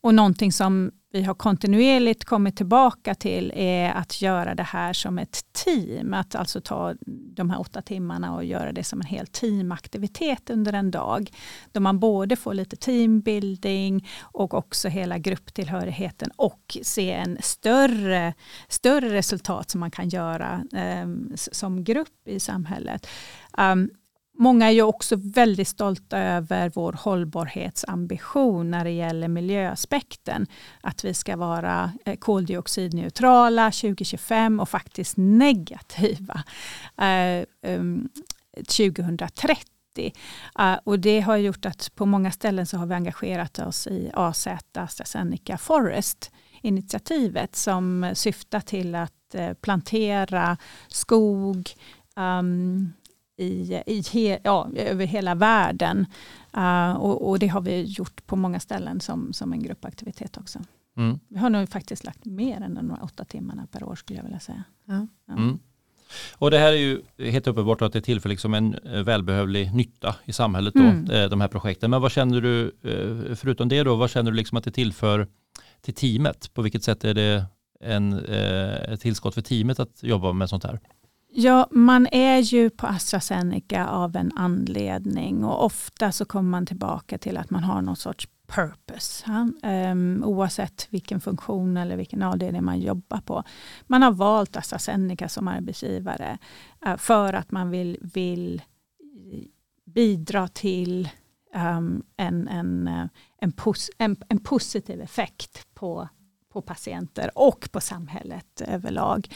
och 0.00 0.14
någonting 0.14 0.52
som 0.52 0.92
vi 1.14 1.22
har 1.22 1.34
kontinuerligt 1.34 2.24
kommit 2.24 2.56
tillbaka 2.56 3.14
till 3.14 3.52
är 3.54 3.92
att 3.92 4.22
göra 4.22 4.54
det 4.54 4.62
här 4.62 4.92
som 4.92 5.18
ett 5.18 5.44
team. 5.52 6.14
Att 6.14 6.34
alltså 6.34 6.60
ta 6.60 6.94
de 7.06 7.50
här 7.50 7.60
åtta 7.60 7.82
timmarna 7.82 8.34
och 8.34 8.44
göra 8.44 8.72
det 8.72 8.84
som 8.84 9.00
en 9.00 9.06
hel 9.06 9.26
teamaktivitet 9.26 10.50
under 10.50 10.72
en 10.72 10.90
dag. 10.90 11.30
Då 11.72 11.80
man 11.80 11.98
både 11.98 12.36
får 12.36 12.54
lite 12.54 12.76
teambuilding 12.76 14.08
och 14.20 14.54
också 14.54 14.88
hela 14.88 15.18
grupptillhörigheten 15.18 16.30
och 16.36 16.78
se 16.82 17.12
en 17.12 17.38
större, 17.40 18.34
större 18.68 19.12
resultat 19.12 19.70
som 19.70 19.80
man 19.80 19.90
kan 19.90 20.08
göra 20.08 20.64
eh, 20.72 21.08
som 21.34 21.84
grupp 21.84 22.28
i 22.28 22.40
samhället. 22.40 23.06
Um, 23.58 23.90
Många 24.36 24.66
är 24.66 24.70
ju 24.70 24.82
också 24.82 25.16
väldigt 25.16 25.68
stolta 25.68 26.18
över 26.18 26.72
vår 26.74 26.92
hållbarhetsambition 26.92 28.70
när 28.70 28.84
det 28.84 28.90
gäller 28.90 29.28
miljöaspekten. 29.28 30.46
Att 30.80 31.04
vi 31.04 31.14
ska 31.14 31.36
vara 31.36 31.92
eh, 32.04 32.16
koldioxidneutrala 32.16 33.70
2025 33.70 34.60
och 34.60 34.68
faktiskt 34.68 35.14
negativa 35.16 36.44
eh, 36.96 37.70
um, 37.72 38.08
2030. 38.56 40.12
Eh, 40.58 40.74
och 40.84 40.98
det 40.98 41.20
har 41.20 41.36
gjort 41.36 41.66
att 41.66 41.94
på 41.94 42.06
många 42.06 42.30
ställen 42.30 42.66
så 42.66 42.76
har 42.76 42.86
vi 42.86 42.94
engagerat 42.94 43.58
oss 43.58 43.86
i 43.86 44.10
AZ 44.14 44.48
AstraZeneca 44.74 45.58
Forest 45.58 46.30
initiativet 46.62 47.56
som 47.56 48.10
syftar 48.14 48.60
till 48.60 48.94
att 48.94 49.10
plantera 49.60 50.56
skog 50.88 51.70
um, 52.16 52.92
i, 53.36 53.82
i 53.86 54.02
he, 54.12 54.38
ja, 54.44 54.68
över 54.76 55.06
hela 55.06 55.34
världen. 55.34 56.06
Uh, 56.56 56.92
och, 56.92 57.28
och, 57.28 57.38
det 57.38 57.46
har 57.46 57.60
vi 57.60 57.82
gjort 57.82 58.26
på 58.26 58.36
många 58.36 58.60
ställen 58.60 59.00
som, 59.00 59.32
som 59.32 59.52
en 59.52 59.62
gruppaktivitet 59.62 60.36
också. 60.36 60.58
Mm. 60.96 61.18
Vi 61.28 61.38
har 61.38 61.50
nog 61.50 61.68
faktiskt 61.68 62.04
lagt 62.04 62.24
mer 62.24 62.60
än 62.60 62.74
de 62.74 62.98
åtta 63.02 63.24
timmarna 63.24 63.66
per 63.66 63.84
år 63.84 63.94
skulle 63.94 64.18
jag 64.18 64.24
vilja 64.24 64.40
säga. 64.40 64.64
Ja. 64.84 65.06
Ja. 65.26 65.34
Mm. 65.34 65.58
Och 66.32 66.50
det 66.50 66.58
här 66.58 66.72
är 66.72 66.76
ju 66.76 67.02
helt 67.18 67.46
uppenbart 67.46 67.82
att 67.82 67.92
det 67.92 68.00
tillför 68.00 68.28
liksom 68.28 68.54
en 68.54 68.74
eh, 68.74 69.02
välbehövlig 69.02 69.74
nytta 69.74 70.16
i 70.24 70.32
samhället, 70.32 70.74
då, 70.74 70.82
mm. 70.82 71.10
Eh, 71.10 71.28
de 71.28 71.40
här 71.40 71.48
projekten. 71.48 71.90
Men 71.90 72.02
vad 72.02 72.12
känner 72.12 72.40
du, 72.40 72.72
förutom 73.36 73.68
det 73.68 73.82
då, 73.82 73.96
vad 73.96 74.10
känner 74.10 74.30
du 74.30 74.36
liksom 74.36 74.58
att 74.58 74.64
det 74.64 74.70
tillför 74.70 75.28
till 75.80 75.94
teamet? 75.94 76.54
På 76.54 76.62
vilket 76.62 76.82
sätt 76.82 77.04
är 77.04 77.14
det 77.14 77.44
en, 77.80 78.12
ett 78.12 79.00
tillskott 79.00 79.34
för 79.34 79.42
teamet 79.42 79.80
att 79.80 80.02
jobba 80.02 80.32
med 80.32 80.48
sånt 80.48 80.64
här? 80.64 80.80
Ja, 81.36 81.68
man 81.70 82.06
är 82.12 82.38
ju 82.38 82.70
på 82.70 82.86
AstraZeneca 82.86 83.86
av 83.86 84.16
en 84.16 84.32
anledning 84.36 85.44
och 85.44 85.64
ofta 85.64 86.12
så 86.12 86.24
kommer 86.24 86.50
man 86.50 86.66
tillbaka 86.66 87.18
till 87.18 87.36
att 87.36 87.50
man 87.50 87.64
har 87.64 87.82
någon 87.82 87.96
sorts 87.96 88.28
purpose. 88.46 89.24
Ja? 89.26 89.68
Um, 89.90 90.24
oavsett 90.24 90.86
vilken 90.90 91.20
funktion 91.20 91.76
eller 91.76 91.96
vilken 91.96 92.22
avdelning 92.22 92.64
man 92.64 92.80
jobbar 92.80 93.20
på. 93.20 93.44
Man 93.86 94.02
har 94.02 94.12
valt 94.12 94.56
AstraZeneca 94.56 95.28
som 95.28 95.48
arbetsgivare 95.48 96.38
uh, 96.86 96.96
för 96.96 97.32
att 97.32 97.50
man 97.50 97.70
vill, 97.70 97.98
vill 98.02 98.62
bidra 99.84 100.48
till 100.48 101.08
um, 101.54 102.02
en, 102.16 102.48
en, 102.48 102.88
eh, 102.88 103.06
en, 103.40 103.52
pos 103.52 103.90
en, 103.98 104.16
en, 104.28 104.38
positiv 104.38 105.00
effekt 105.00 105.66
på, 105.74 106.08
på 106.52 106.62
patienter 106.62 107.30
och 107.34 107.68
på 107.72 107.80
samhället 107.80 108.60
överlag. 108.60 109.28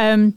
Um, 0.00 0.32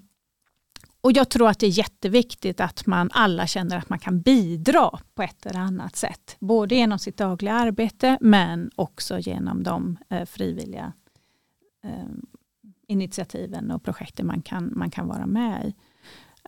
och 1.01 1.11
jag 1.11 1.29
tror 1.29 1.49
att 1.49 1.59
det 1.59 1.65
är 1.65 1.77
jätteviktigt 1.77 2.59
att 2.59 2.85
man 2.85 3.09
alla 3.13 3.47
känner 3.47 3.77
att 3.77 3.89
man 3.89 3.99
kan 3.99 4.21
bidra 4.21 4.99
på 5.13 5.21
ett 5.21 5.45
eller 5.45 5.59
annat 5.59 5.95
sätt. 5.95 6.35
Både 6.39 6.75
genom 6.75 6.99
sitt 6.99 7.17
dagliga 7.17 7.53
arbete 7.53 8.17
men 8.21 8.71
också 8.75 9.19
genom 9.19 9.63
de 9.63 9.97
eh, 10.09 10.25
frivilliga 10.25 10.93
eh, 11.83 12.09
initiativen 12.87 13.71
och 13.71 13.83
projekten 13.83 14.27
man 14.27 14.41
kan, 14.41 14.71
man 14.75 14.91
kan 14.91 15.07
vara 15.07 15.25
med 15.25 15.65
i. 15.65 15.75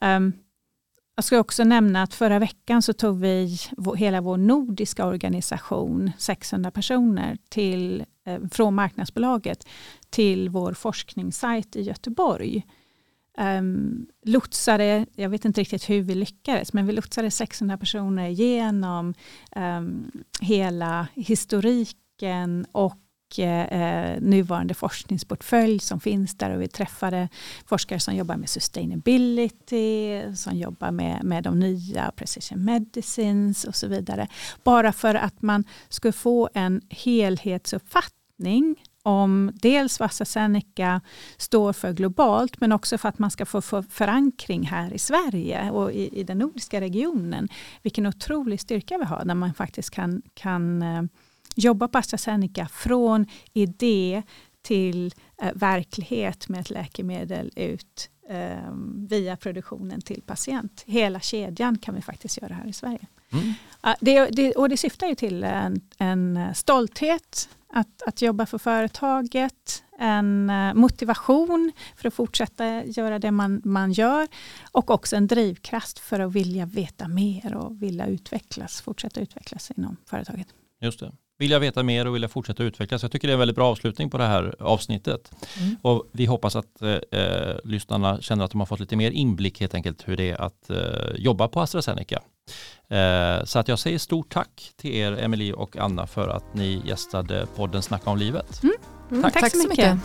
Um, 0.05 0.33
jag 1.15 1.25
ska 1.25 1.39
också 1.39 1.63
nämna 1.63 2.03
att 2.03 2.13
förra 2.13 2.39
veckan 2.39 2.81
så 2.81 2.93
tog 2.93 3.19
vi 3.19 3.57
hela 3.97 4.21
vår 4.21 4.37
nordiska 4.37 5.05
organisation, 5.05 6.11
600 6.17 6.71
personer, 6.71 7.37
till, 7.49 8.05
eh, 8.25 8.39
från 8.51 8.75
marknadsbolaget 8.75 9.67
till 10.09 10.49
vår 10.49 10.73
forskningssajt 10.73 11.75
i 11.75 11.81
Göteborg 11.81 12.65
Ehm, 13.37 13.65
um, 13.65 14.07
lotsade, 14.25 15.05
jag 15.15 15.29
vet 15.29 15.45
inte 15.45 15.61
riktigt 15.61 15.89
hur 15.89 16.01
vi 16.01 16.15
lyckades, 16.15 16.73
men 16.73 16.85
vi 16.85 16.93
lotsade 16.93 17.31
600 17.31 17.77
personer 17.77 18.27
genom 18.27 19.13
um, 19.55 20.11
hela 20.41 21.07
historiken 21.13 22.65
och 22.71 23.39
eh, 23.39 24.21
nuvarande 24.21 24.73
forskningsportfölj 24.73 25.79
som 25.79 25.99
finns 25.99 26.37
där 26.37 26.55
och 26.55 26.61
vi 26.61 26.67
träffade 26.67 27.29
forskare 27.65 27.99
som 27.99 28.15
jobbar 28.15 28.35
med 28.35 28.49
sustainability, 28.49 30.21
som 30.35 30.57
jobbar 30.57 30.91
med, 30.91 31.23
med 31.23 31.43
de 31.43 31.59
nya 31.59 32.11
precision 32.15 32.65
medicines 32.65 33.63
och 33.63 33.75
så 33.75 33.87
vidare. 33.87 34.27
Bara 34.63 34.93
för 34.93 35.15
att 35.15 35.41
man 35.41 35.63
skulle 35.89 36.13
få 36.13 36.49
en 36.53 36.81
helhetsuppfattning 36.89 38.75
om 39.03 39.51
dels 39.53 39.99
vad 39.99 40.05
AstraZeneca 40.05 41.01
står 41.37 41.73
för 41.73 41.93
globalt 41.93 42.59
men 42.59 42.71
också 42.71 42.97
för 42.97 43.09
att 43.09 43.19
man 43.19 43.31
ska 43.31 43.45
få, 43.45 43.61
förankring 43.83 44.63
här 44.63 44.93
i 44.93 44.99
Sverige 44.99 45.71
och 45.71 45.91
i, 45.91 46.19
i, 46.19 46.23
den 46.23 46.37
nordiska 46.37 46.81
regionen. 46.81 47.49
Vilken 47.81 48.05
otrolig 48.05 48.59
styrka 48.59 48.97
vi 48.97 49.05
har 49.05 49.25
när 49.25 49.35
man 49.35 49.53
faktiskt 49.53 49.89
kan, 49.89 50.21
kan 50.33 50.81
eh, 50.81 51.03
jobba 51.55 51.87
på 51.87 51.97
AstraZeneca 51.97 52.67
från 52.67 53.25
idé 53.53 54.23
till 54.61 55.13
eh, 55.41 55.51
verklighet 55.53 56.49
med 56.49 56.59
ett 56.59 56.69
läkemedel 56.69 57.51
ut 57.55 58.09
eh, 58.29 58.73
via 58.95 59.37
produktionen 59.37 60.01
till 60.01 60.21
patient. 60.21 60.83
Hela 60.87 61.19
kedjan 61.19 61.77
kan 61.77 61.95
vi 61.95 62.01
faktiskt 62.01 62.41
göra 62.41 62.53
här 62.53 62.67
i 62.67 62.73
Sverige. 62.73 63.07
Mm. 63.33 63.53
Det, 63.99 64.29
det, 64.29 64.53
och 64.53 64.69
det 64.69 64.77
syftar 64.77 65.07
ju 65.07 65.15
till 65.15 65.43
en, 65.43 65.81
en 65.97 66.55
stolthet 66.55 67.49
att, 67.73 68.01
att 68.01 68.21
jobba 68.21 68.45
för 68.45 68.57
företaget, 68.57 69.83
en 69.99 70.49
eh, 70.49 70.73
motivation 70.73 71.71
för 71.95 72.07
att 72.07 72.13
fortsätta 72.13 72.83
göra 72.85 73.19
det 73.19 73.31
man, 73.31 73.61
man 73.65 73.91
gör 73.91 74.27
och 74.71 74.89
också 74.89 75.15
en 75.15 75.27
drivkraft 75.27 75.99
för 75.99 76.19
att 76.19 76.33
vilja 76.33 76.65
veta 76.65 77.07
mer 77.07 77.55
och 77.55 77.83
vilja 77.83 78.07
utvecklas, 78.07 78.81
fortsätta 78.81 79.19
utvecklas 79.21 79.71
inom 79.71 79.97
företaget. 80.05 80.47
Just 80.81 80.99
det 80.99 81.11
vilja 81.37 81.59
veta 81.59 81.83
mer 81.83 82.07
och 82.07 82.15
vilja 82.15 82.27
fortsätta 82.27 82.63
utvecklas. 82.63 83.01
Jag 83.01 83.11
tycker 83.11 83.27
det 83.27 83.31
är 83.31 83.35
en 83.35 83.39
väldigt 83.39 83.55
bra 83.55 83.71
avslutning 83.71 84.09
på 84.09 84.17
det 84.17 84.25
här 84.25 84.55
avsnittet. 84.59 85.31
Mm. 85.59 85.75
Och 85.81 86.09
vi 86.11 86.25
hoppas 86.25 86.55
att 86.55 86.81
eh, 86.81 87.19
eh, 87.21 87.55
lyssnarna 87.63 88.21
känner 88.21 88.45
att 88.45 88.51
de 88.51 88.59
har 88.61 88.65
fått 88.65 88.79
lite 88.79 88.95
mer 88.95 89.11
inblick 89.11 89.59
helt 89.59 89.73
enkelt 89.73 90.07
hur 90.07 90.17
det 90.17 90.29
är 90.29 90.41
att 90.41 90.69
eh, 90.69 90.77
jobba 91.15 91.47
på 91.47 91.61
AstraZeneca. 91.61 92.21
Eh, 92.89 93.43
så 93.43 93.59
att 93.59 93.67
jag 93.67 93.79
säger 93.79 93.97
stort 93.97 94.33
tack 94.33 94.71
till 94.75 94.95
er 94.95 95.11
Emelie 95.11 95.53
och 95.53 95.77
Anna 95.77 96.07
för 96.07 96.27
att 96.27 96.53
ni 96.53 96.81
gästade 96.85 97.47
podden 97.55 97.81
Snacka 97.81 98.09
om 98.09 98.17
livet. 98.17 98.63
Mm. 98.63 98.75
Mm, 99.11 99.23
tack. 99.23 99.33
tack 99.33 99.51
så 99.51 99.67
mycket. 99.67 99.99